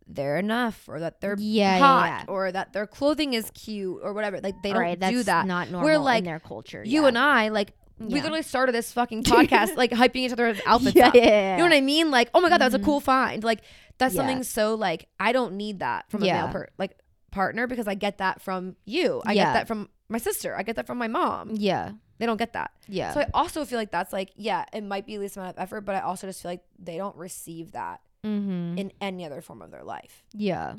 [0.08, 4.42] they're enough or that they're Yeah, hot or that their clothing is cute or whatever.
[4.42, 5.46] Like they don't right, that's do that.
[5.46, 6.84] Not normal We're like in their culture.
[6.86, 10.96] you and I like we literally started this fucking podcast like hyping each other's outfits
[10.96, 11.16] yeah, up.
[11.16, 12.12] You know what I mean?
[12.12, 12.86] Like, oh my god, that was a mm-hmm.
[12.86, 13.44] cool find.
[13.44, 13.62] Like
[13.98, 16.98] that's something so like I don't need that from a male per- like
[17.34, 19.22] partner because I get that from you.
[19.26, 19.46] I Yeah.
[19.46, 20.56] get that from my sister.
[20.56, 21.52] I get that from my mom.
[21.56, 22.72] Yeah, They don't get that.
[22.88, 23.14] yeah.
[23.14, 25.82] So I also feel like that's like yeah, it might be least amount of effort,
[25.82, 28.78] but I also just feel like they don't receive that mm-hmm.
[28.78, 30.24] in any other form of their life.
[30.34, 30.76] yeah,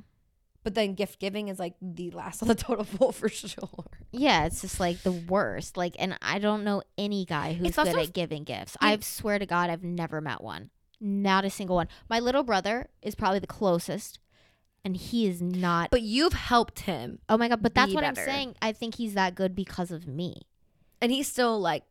[0.62, 3.84] But then gift giving is like the last on the total pool for sure.
[4.12, 4.46] yeah.
[4.46, 5.76] It's just like the worst.
[5.76, 8.76] Like, and I don't know any guy who's It's good at giving gifts.
[8.80, 10.70] I swear to God, I've never met one.
[11.00, 11.88] Not a single one.
[12.08, 14.20] My little brother is probably the closest,
[14.84, 15.90] and he is not.
[15.90, 17.62] But you've helped him, oh my God!
[17.62, 18.54] But that's be what I'm saying.
[18.60, 20.42] I think he's that good because of me.
[21.00, 21.84] and he's still like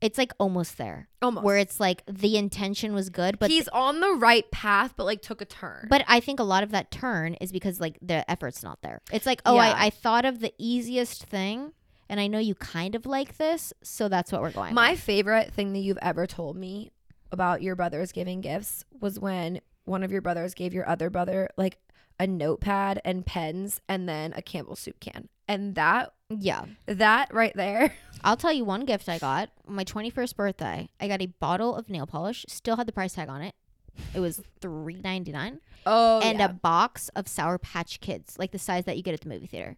[0.00, 4.00] It's like almost there, almost where it's like the intention was good, but he's on
[4.00, 5.86] the right path, but like took a turn.
[5.88, 9.00] But I think a lot of that turn is because like the effort's not there.
[9.12, 9.72] It's like, oh, Yeah.
[9.74, 11.72] I, I thought of the easiest thing,
[12.10, 14.74] and I know you kind of like this, so that's what we're going.
[14.74, 15.00] My with.
[15.00, 16.90] favorite thing that you've ever told me
[17.32, 21.48] about your brothers giving gifts was when one of your brothers gave your other brother
[21.56, 21.78] like
[22.18, 25.28] a notepad and pens and then a Campbell soup can.
[25.46, 27.92] And that yeah, that right there.
[28.24, 30.88] I'll tell you one gift I got my 21st birthday.
[31.00, 33.54] I got a bottle of nail polish, still had the price tag on it.
[34.14, 38.58] It was three ninety nine, Oh and a box of Sour Patch Kids, like the
[38.58, 39.76] size that you get at the movie theater.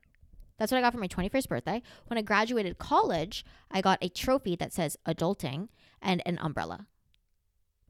[0.59, 1.83] That's what I got for my 21st birthday.
[2.07, 5.69] When I graduated college, I got a trophy that says adulting
[6.01, 6.87] and an umbrella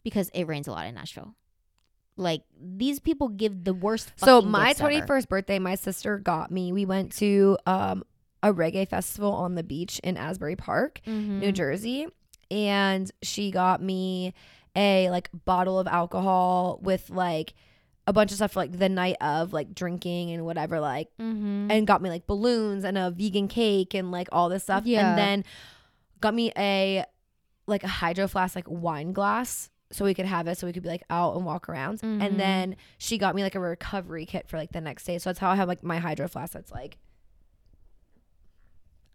[0.03, 1.37] because it rains a lot in Nashville.
[2.17, 4.13] Like these people give the worst.
[4.17, 4.85] So my ever.
[4.85, 6.73] 21st birthday, my sister got me.
[6.73, 8.05] We went to um
[8.43, 11.41] a reggae festival on the beach in Asbury Park, Mhm.
[11.41, 12.07] New Jersey,
[12.51, 14.35] and she got me
[14.75, 17.55] a like bottle of alcohol with like
[18.07, 21.71] a bunch of stuff for, like the night of like drinking and whatever like Mhm.
[21.73, 25.09] and got me like balloons and a vegan cake and like all this stuff Yeah.
[25.11, 25.45] and then
[26.21, 27.05] got me a
[27.67, 30.83] like a hydro flask like wine glass so we could have it so we could
[30.83, 32.21] be like out and walk around Mhm.
[32.23, 35.31] and then she got me like a recovery kit for like the next day so
[35.31, 36.99] that's how i have like my hydro flask that's like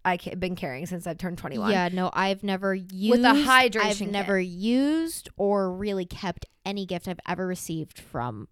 [0.04, 3.34] i have been carrying since i've turned 21 Yeah, no, I've never used With a
[3.48, 4.12] hydration I've kit.
[4.12, 8.48] never used or really kept any gift I've ever received from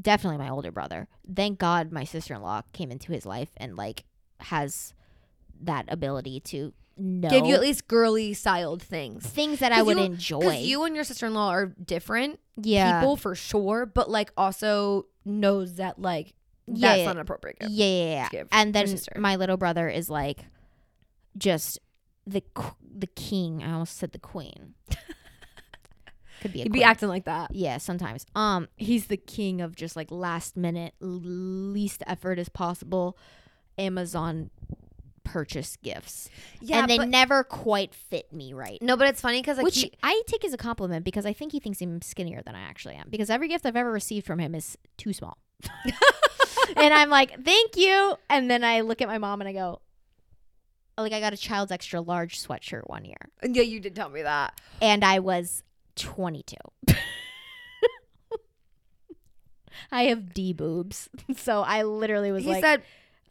[0.00, 1.08] definitely my older brother.
[1.34, 4.04] Thank God my sister in law came into his life and like
[4.40, 4.94] has
[5.60, 9.96] that ability to know give you at least girly styled things things that I would
[9.98, 10.58] you- enjoy.
[10.58, 16.00] you and your sister-in-law are different yeah, people for sure but like also knows that
[16.00, 16.34] like
[16.66, 17.04] Yeah, that's yeah.
[17.06, 18.42] not an appropriate gift Yeah, yeah, yeah.
[18.52, 20.44] And then my little brother is like
[21.36, 21.78] just
[22.26, 22.42] the
[22.94, 23.62] the king.
[23.64, 24.74] I almost said the queen.
[26.40, 27.54] Could be a You'd be acting like that.
[27.54, 28.26] Yeah, sometimes.
[28.34, 33.16] Um, he's the king of just like last minute, least effort as possible,
[33.78, 34.50] Amazon
[35.32, 36.28] purchase gifts,
[36.60, 38.78] Yeah, and they but, never quite fit me right.
[38.82, 41.32] no, but it's funny because like Which he- I take as a compliment because I
[41.32, 43.06] think he thinks I'm skinnier than I actually am.
[43.08, 45.38] Because every gift I've ever received from him is too small,
[46.76, 49.80] and I'm like, "Thank you," and then I look at my mom and I go,
[50.98, 54.22] "Like I got a child's extra large sweatshirt one year, yeah, you did tell me
[54.22, 54.60] that.
[54.82, 55.62] and I was
[55.96, 56.56] 22."
[59.90, 62.82] I have D boobs, so I literally was He like, said,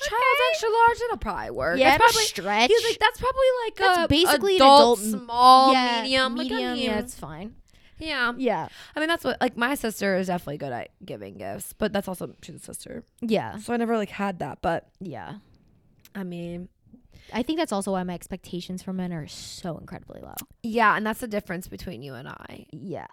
[0.09, 3.75] "Child's extra large, it'll probably work." "Yeah, That's probably." stretch." He's like, "That's probably like
[3.75, 6.73] That's a basically an adult, adult- small, yeah, medium, like, I medium.
[6.73, 7.55] mean, yeah, it's fine.
[7.99, 11.73] yeah." Yeah, I mean, that's what like my sister is definitely good at giving gifts,
[11.77, 14.59] but that's also she's a sister, yeah, so I never like had that.
[14.61, 15.35] But yeah.
[16.13, 16.67] I mean,
[17.33, 20.33] I think that's also why my expectations for men are so incredibly low.
[20.63, 22.65] yeah, and that's the difference between you and I.
[22.71, 23.07] Yeah.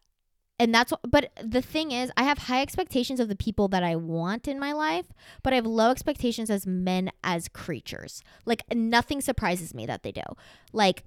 [0.61, 3.82] And that's what, but the thing is, I have high expectations of the people that
[3.84, 5.06] I want in my life,
[5.42, 8.22] but I have low expectations as men as creatures.
[8.44, 10.22] Like, nothing surprises me that they do.
[10.72, 11.04] Like,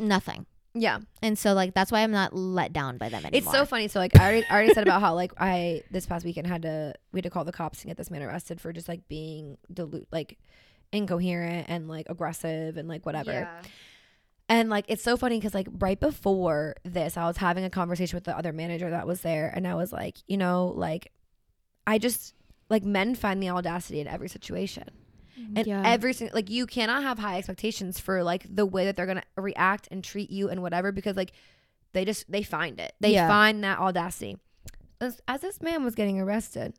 [0.00, 0.46] nothing.
[0.74, 3.38] Yeah, And so, like, that's why I'm not let down by them anymore.
[3.38, 3.88] it's so funny.
[3.88, 6.62] So like I already, I already said about how like I this past weekend had
[6.62, 9.08] to we had to call the cops and get this man arrested for just like
[9.08, 10.38] being dilute like
[10.92, 13.32] incoherent and like aggressive and like whatever.
[13.32, 13.62] Yeah.
[14.48, 18.16] And like it's so funny because like right before this, I was having a conversation
[18.16, 21.12] with the other manager that was there, and I was like, you know, like
[21.86, 22.34] I just
[22.70, 24.90] like men find the audacity in every situation.
[25.38, 25.82] Mm, and Yeah.
[25.84, 29.22] every single like you cannot have high expectations for like the way that they're gonna
[29.36, 31.32] react and treat you and whatever because like
[31.92, 32.94] they just they find it.
[33.00, 33.28] They Yeah.
[33.28, 34.38] find that audacity.
[35.00, 36.74] As, as this man was getting arrested,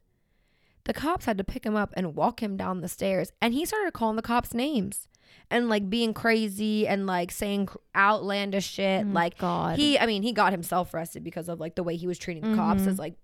[0.86, 3.64] the cops had to pick him up and walk him down the stairs, and he
[3.66, 5.08] started calling the cops names.
[5.52, 9.06] And like being crazy and like saying outlandish shit.
[9.06, 9.78] Mm, like God.
[9.78, 12.50] he, I mean, he got himself arrested because of like the way he was treating
[12.50, 12.82] the cops.
[12.84, 12.88] Mhm.
[12.88, 13.16] As like,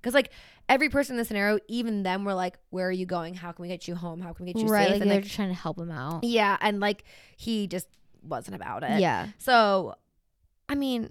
[0.00, 0.30] because like
[0.68, 3.34] every person in the scenario, even them, were like, "Where are you going?
[3.34, 4.20] How can we get you home?
[4.20, 5.78] How can we get you right, safe?" like and they're like, just trying to help
[5.78, 6.22] him out.
[6.24, 7.04] yeah, and like
[7.36, 7.88] he just
[8.22, 9.00] wasn't about it.
[9.00, 9.28] Yeah.
[9.38, 9.96] So,
[10.68, 11.10] I mean,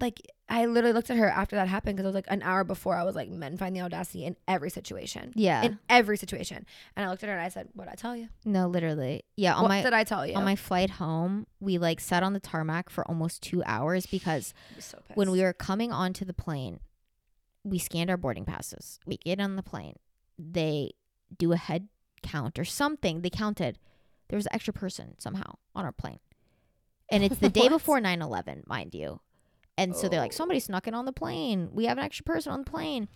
[0.00, 2.64] like I literally looked at her after that happened because it was like an hour
[2.64, 2.96] before.
[2.96, 5.32] I was like, men find the audacity in every situation.
[5.34, 5.62] Yeah.
[5.62, 6.66] In every situation.
[6.94, 8.28] And I looked at her and I said, What I tell you?
[8.44, 9.24] no, literally.
[9.36, 9.54] Yeah.
[9.54, 10.34] On what my did I tell you?
[10.34, 14.52] on my flight home, we like sat on the tarmac for almost two hours because
[14.78, 16.80] so when we were coming onto the plane,
[17.64, 19.00] we scanned our boarding passes.
[19.06, 19.96] We get on the plane.
[20.38, 20.92] They
[21.36, 21.88] do a head
[22.22, 23.22] count or something.
[23.22, 23.78] They counted.
[24.28, 26.20] There was an extra person somehow on our plane.
[27.08, 29.20] And it's the day before 9 11, mind you.
[29.76, 30.36] And so they're like, Oh.
[30.36, 31.68] somebody snuck in on the plane.
[31.72, 33.08] We have an extra person on the plane.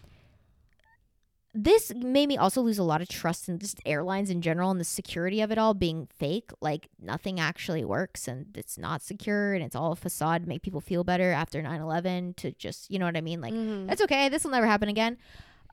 [1.54, 4.78] This made me also lose a lot of trust in just airlines in general and
[4.78, 6.50] the security of it all being fake.
[6.60, 10.62] Like nothing actually works and it's not secure and it's all a facade to make
[10.62, 13.40] people feel better after 9 11 to just, you know what I mean?
[13.40, 13.86] Like, Mhm.
[13.88, 14.28] that's okay.
[14.28, 15.16] This will never happen again.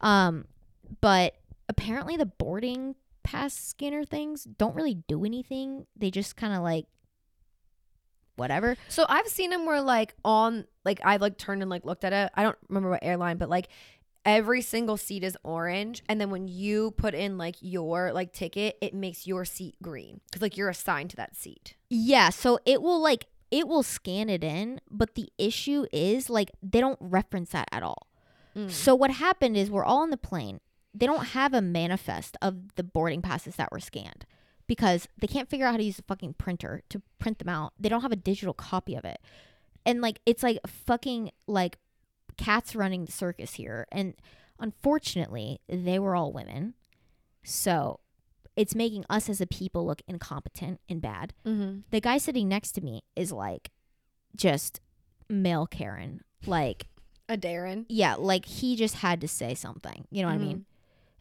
[0.02, 0.46] Um,
[1.02, 1.36] but
[1.68, 5.88] apparently the boarding pass scanner things don't really do anything.
[5.96, 6.86] They just kind of like
[8.36, 8.78] whatever.
[8.90, 12.14] So I've seen them where like on like I've like turned and like looked at
[12.14, 12.32] it.
[12.36, 13.70] I don't remember what airline, but like
[14.26, 18.78] every single seat is orange and then when you put in like your like ticket,
[18.82, 21.76] it makes your seat green cuz like you're assigned to that seat.
[21.90, 26.52] Yeah, so it will like it will scan it in, but the issue is like
[26.62, 28.08] they don't reference that at all.
[28.56, 28.72] Mm.
[28.72, 30.60] So what happened is we're all on the plane.
[30.94, 34.26] They don't have a manifest of the boarding passes that were scanned
[34.68, 37.74] because they can't figure out how to use a fucking printer to print them out.
[37.80, 39.20] They don't have a digital copy of it.
[39.86, 41.78] And like it's like fucking like
[42.38, 43.88] cats running the circus here.
[43.92, 44.16] And
[44.60, 46.74] unfortunately, they were all women.
[47.44, 48.00] So
[48.56, 51.34] it's making us as a people look incompetent and bad.
[51.46, 51.84] Mhm.
[51.92, 53.72] The guy sitting next to me is like
[54.36, 54.82] just
[55.30, 56.22] male Karen.
[56.46, 56.88] Like
[57.30, 57.86] A Darren.
[57.90, 60.08] yeah, like he just had to say something.
[60.12, 60.42] You know what Mhm.
[60.42, 60.66] I mean?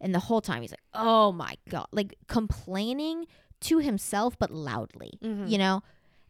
[0.04, 3.26] And the whole time he's like, "Oh my god!" Like complaining
[3.62, 5.18] to himself, but loudly.
[5.22, 5.50] Mhm.
[5.50, 5.82] You know.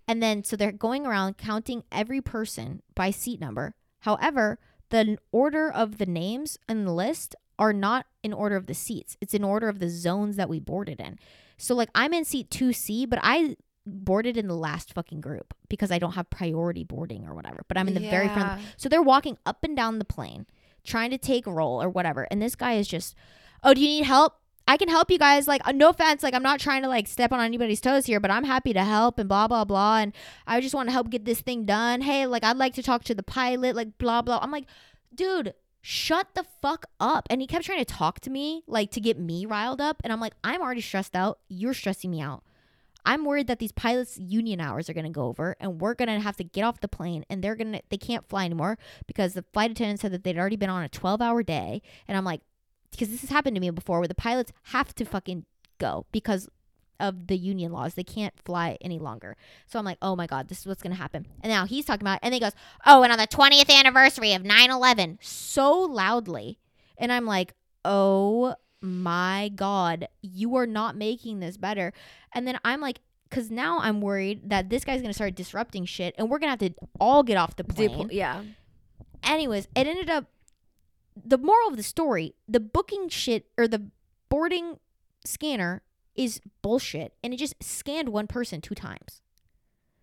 [0.06, 3.74] And then so they're going around counting every person by seat number.
[4.00, 4.58] However,
[4.90, 9.16] the order of the names in the list are not in order of the seats.
[9.20, 11.18] It's in order of the zones that we boarded in.
[11.56, 13.56] So like I'm in seat 2C, but I
[13.86, 17.62] boarded in the last fucking group because I don't have priority boarding or whatever.
[17.68, 18.62] But I'm in the very front.
[18.76, 20.46] So they're walking up and down the plane,
[20.84, 22.26] trying to take roll or whatever.
[22.30, 23.14] And this guy is just,
[23.64, 24.34] oh, do you need help?
[24.66, 25.46] I can help you guys.
[25.46, 26.22] Like, uh, no offense.
[26.22, 28.84] Like, I'm not trying to like step on anybody's toes here, but I'm happy to
[28.84, 29.98] help and blah, blah, blah.
[29.98, 30.12] And
[30.46, 32.00] I just want to help get this thing done.
[32.00, 34.38] Hey, like, I'd like to talk to the pilot, like, blah, blah.
[34.40, 34.64] I'm like,
[35.14, 37.26] dude, shut the fuck up.
[37.28, 40.00] And he kept trying to talk to me, like, to get me riled up.
[40.02, 41.40] And I'm like, I'm already stressed out.
[41.48, 42.42] You're stressing me out.
[43.06, 46.08] I'm worried that these pilots' union hours are going to go over and we're going
[46.08, 48.78] to have to get off the plane and they're going to, they can't fly anymore
[49.06, 51.82] because the flight attendant said that they'd already been on a 12 hour day.
[52.08, 52.40] And I'm like,
[52.94, 55.44] because this has happened to me before where the pilots have to fucking
[55.78, 56.48] go because
[57.00, 57.94] of the union laws.
[57.94, 59.36] They can't fly any longer.
[59.66, 61.26] So I'm like, oh my God, this is what's going to happen.
[61.42, 62.52] And now he's talking about, and he goes,
[62.86, 66.58] oh, and on the 20th anniversary of 9 11, so loudly.
[66.96, 71.92] And I'm like, oh my God, you are not making this better.
[72.32, 75.86] And then I'm like, because now I'm worried that this guy's going to start disrupting
[75.86, 78.08] shit and we're going to have to all get off the plane.
[78.12, 78.42] Yeah.
[79.24, 80.26] Anyways, it ended up,
[81.16, 83.90] the moral of the story, the booking shit or the
[84.28, 84.78] boarding
[85.24, 85.82] scanner
[86.14, 89.20] is bullshit and it just scanned one person two times.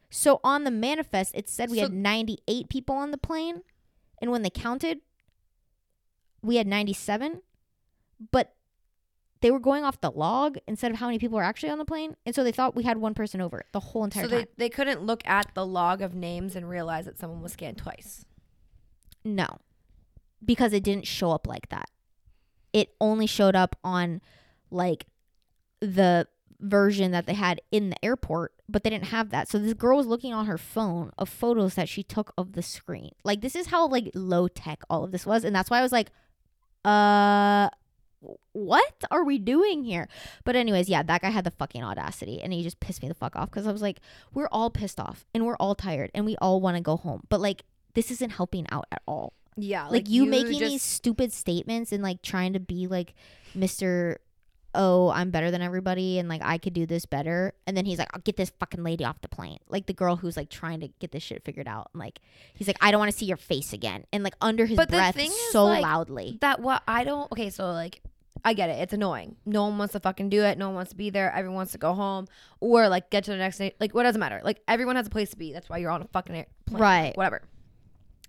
[0.10, 3.62] So on the manifest, it said we So- had 98 people on the plane.
[4.22, 5.02] And when they counted,
[6.42, 7.42] we had 97.
[8.32, 8.54] But
[9.40, 11.86] they were going off the log instead of how many people were actually on the
[11.86, 12.16] plane.
[12.26, 14.40] And so they thought we had one person over the whole entire So time.
[14.58, 17.78] they, they couldn't look at the log of names and realize that someone was scanned
[17.78, 18.26] twice.
[19.24, 19.48] No,
[20.44, 21.90] because it didn't show up like that.
[22.74, 24.22] It only showed up on
[24.70, 25.06] like
[25.82, 26.28] the
[26.60, 29.50] version that they had in the airport, but they didn't have that.
[29.50, 32.62] So this girl was looking on her phone of photos that she took of the
[32.62, 33.12] screen.
[33.24, 35.84] Like this is how like low tech all of this was, and that's why I
[35.84, 36.12] was like,
[36.86, 37.70] uh.
[38.52, 40.08] What are we doing here?
[40.44, 43.16] But anyways, yeah, that guy had the fucking audacity and he just pissed me the
[43.16, 44.00] fuck off because I was like,
[44.32, 47.24] we're all pissed off and we're all tired and we all want to go home.
[47.30, 47.64] But like
[47.96, 49.88] this isn't helping out at all Yeah.
[49.88, 53.14] like, you, making just- these stupid statements and like trying to be like
[53.58, 54.18] Mr.
[54.74, 57.54] Oh, I'm better than everybody and like I could do this better.
[57.68, 59.60] And then he's like, I'll get this fucking lady off the plane.
[59.68, 61.90] Like the girl who's like trying to get this shit figured out.
[61.94, 62.20] And like
[62.54, 64.06] he's like, I don't want to see your face again.
[64.14, 65.20] And like under his But the breath
[65.52, 66.38] so like, loudly.
[66.40, 68.02] that what I don't okay, so like
[68.46, 68.80] I get it.
[68.80, 69.36] It's annoying.
[69.46, 70.58] No one wants to fucking do it.
[70.58, 71.32] No one wants to be there.
[71.32, 72.28] Everyone wants to go home
[72.60, 73.74] or like get to the next day.
[73.80, 74.42] Like, what doesn't matter?
[74.44, 75.54] Like, everyone has a place to be.
[75.54, 76.82] That's why you're on a fucking airplane.
[76.82, 77.18] Right.
[77.18, 77.42] Whatever.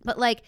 [0.04, 0.42] But like,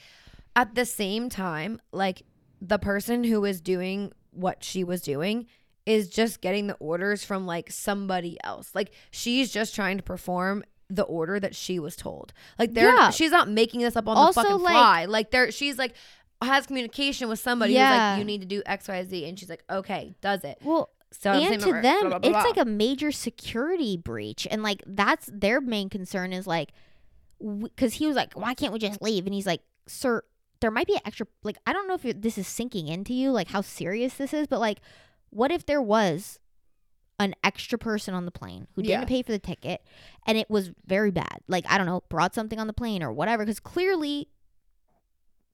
[0.56, 2.22] at the same time, like
[2.60, 5.46] the person who is doing what she was doing
[5.86, 8.74] is just getting the orders from like somebody else.
[8.74, 12.32] Like, she's just trying to perform the order that she was told.
[12.58, 13.10] Like, they're Yeah.
[13.10, 15.04] she's not making this up on Also, the fucking like- fly.
[15.06, 15.94] Like, there, she's like
[16.42, 18.10] has communication with somebody who's Yeah.
[18.12, 20.58] like, you need to do X, Y, Z, and she's like, okay, does it.
[20.62, 25.60] Well, So and to them, it's like a major security breach, and like that's their
[25.60, 26.70] main concern is like,
[27.40, 29.24] because he was like, why can't we just leave?
[29.26, 30.22] And he's like, sir,
[30.64, 31.26] there might be an extra.
[31.42, 34.46] Like, I don't know if this is sinking into you, like how serious this is,
[34.46, 34.78] but like,
[35.28, 36.38] what if there was
[37.20, 39.06] an extra person on the plane who didn't Yeah.
[39.06, 39.82] pay for the ticket,
[40.26, 41.40] and it was very bad?
[41.48, 44.28] Like, I don't know, brought something on the plane or whatever, because clearly.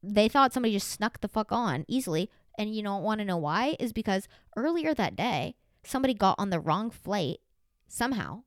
[0.02, 2.30] They thought somebody just snuck the fuck on easily.
[2.58, 3.76] And you don't want to know why?
[3.78, 7.40] Is because earlier that day, somebody got on the wrong flight
[7.86, 8.44] somehow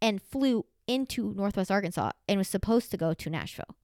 [0.00, 3.76] and flew into Northwest Arkansas and was supposed to go to Nashville.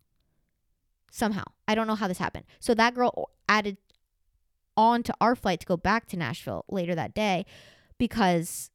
[1.15, 1.45] Somehow.
[1.69, 2.45] I don't know how this happened.
[2.59, 3.77] So that girl added
[4.77, 7.47] on to our flight to go back to Nashville later that day
[7.99, 8.73] because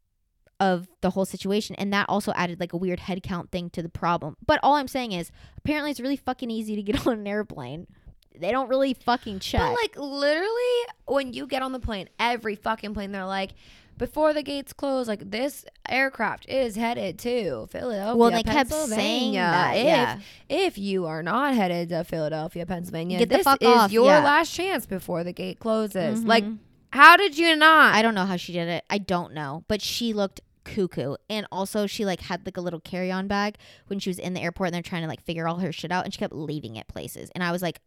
[0.57, 1.75] of the whole situation.
[1.75, 4.37] And that also added like a weird head count thing to the problem.
[4.45, 7.87] But all I'm saying is apparently it's really fucking easy to get on an airplane.
[8.33, 9.59] They don't really fucking check.
[9.59, 13.51] But like literally, when you get on the plane, every fucking plane, they're like,
[13.99, 18.15] before the gates close, like this aircraft is headed to Philadelphia.
[18.15, 19.75] well, they kept saying that.
[19.75, 20.19] If, yeah.
[20.49, 24.07] if you are not headed to Philadelphia, Pennsylvania, Get the this fuck is off, your
[24.07, 24.23] yeah.
[24.23, 26.23] last chance before the gate closes.
[26.23, 26.57] Like, Mhm.
[26.93, 27.93] how did you not?
[27.93, 28.83] I don't know how she did it.
[28.89, 31.15] I don't know, but she looked cuckoo.
[31.29, 33.55] And also, she like had like a little carry-on bag
[33.87, 35.91] when she was in the airport, and they're trying to like figure all her shit
[35.91, 37.29] out, and she kept leaving it places.
[37.35, 37.79] And I was like,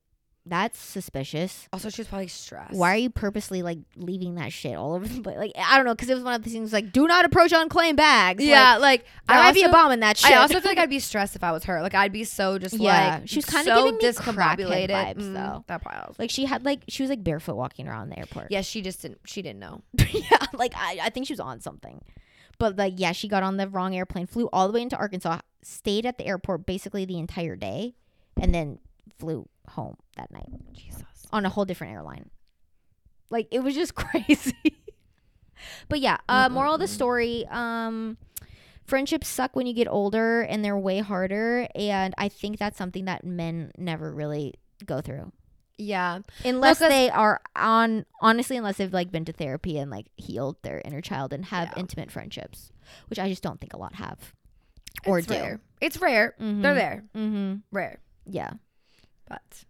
[0.44, 1.68] that's suspicious.
[1.72, 2.74] also, she was probably stressed.
[2.74, 5.36] Why are you purposely like leaving that shit all over the place?
[5.38, 7.52] Like, I don't know, because it was one of the things like, do not approach
[7.52, 8.44] unclaimed bags.
[8.44, 10.32] Yeah, like, like, there I might be a bomb in that shit.
[10.32, 11.80] I also feel like I'd be stressed if I was her.
[11.80, 14.88] Like I'd be so just Yeah, like she was kinda so giving me discombobulated.
[14.90, 15.64] vibes, Mm, though.
[15.68, 16.14] That probably.
[16.18, 18.48] like she had like she was like barefoot walking around the airport.
[18.50, 19.20] Yeah, she just didn't.
[19.26, 19.82] She didn't know.
[20.10, 22.02] yeah, like I, I think she was on something.
[22.58, 25.38] But like yeah, she got on the wrong airplane, flew all the way into Arkansas,
[25.62, 27.94] stayed at the airport basically the entire day,
[28.40, 28.78] and then
[29.18, 31.02] flew home that night Jesus.
[31.32, 32.30] on a whole different airline.
[33.30, 34.56] Like it was just crazy.
[35.88, 38.16] but yeah, uh moral of the story, um
[38.84, 43.04] friendships suck when you get older and they're way harder and I think that's something
[43.04, 44.54] that men never really
[44.84, 45.30] go through
[45.78, 46.18] Yeah.
[46.44, 50.60] unless 'cause- they are on honestly unless they've like been to therapy and like healed
[50.62, 51.80] their inner child and have Yeah.
[51.80, 52.72] intimate friendships
[53.06, 54.32] which i just don't think a lot have
[55.06, 55.60] or it's do rare.
[55.80, 56.34] It's rare.
[56.38, 56.62] They're Mhm.
[56.74, 57.04] there.
[57.16, 58.00] mm-hmm Rare.
[58.26, 58.50] yeah
[59.28, 59.64] But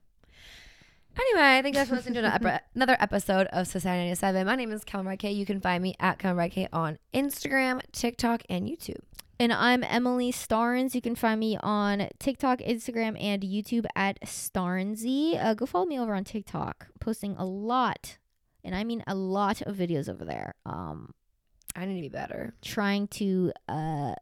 [1.19, 4.47] anyway, I think that's listening to an another episode of Society 97.
[4.47, 5.35] My name is Kellen Redcay.
[5.35, 9.01] You can find me at Kellen Redcay on Instagram, TikTok, and YouTube.
[9.41, 15.43] and i'm emily starnes you can find me on tiktok instagram and youtube at starnesey
[15.43, 18.19] uh, go follow me over on tiktok posting a lot
[18.63, 21.13] and i mean a lot of videos over there um
[21.75, 22.53] I need to be better.
[22.61, 24.15] trying to uh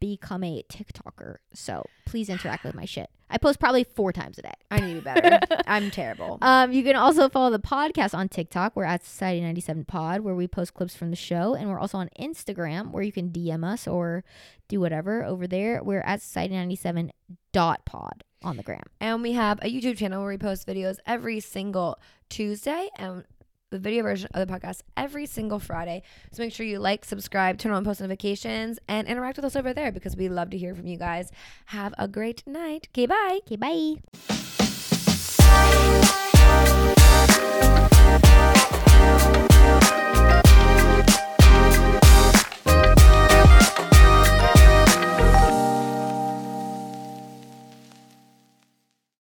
[0.00, 4.42] become a tiktoker so please interact with my shit i post probably four times a
[4.42, 5.38] day I need to be better.
[5.66, 6.38] I'm terrible.
[6.40, 8.74] Um, you can also follow the podcast on TikTok.
[8.74, 11.54] We're at Society 97 Pod, where we post clips from the show.
[11.54, 14.24] And we're also on Instagram, where you can DM us or
[14.68, 15.82] do whatever over there.
[15.84, 17.12] We're at Society 97
[17.52, 18.84] dot pod on the gram.
[18.98, 21.98] And we have a YouTube channel where we post videos every single
[22.30, 23.24] Tuesday and
[23.72, 26.02] the video version of the podcast every single Friday.
[26.30, 29.74] So make sure you like, subscribe, turn on post notifications, and interact with us over
[29.74, 31.32] there because we love to hear from you guys.
[31.66, 32.88] Have a great night.
[32.92, 33.40] Okay, bye.
[33.46, 34.91] Okay, bye.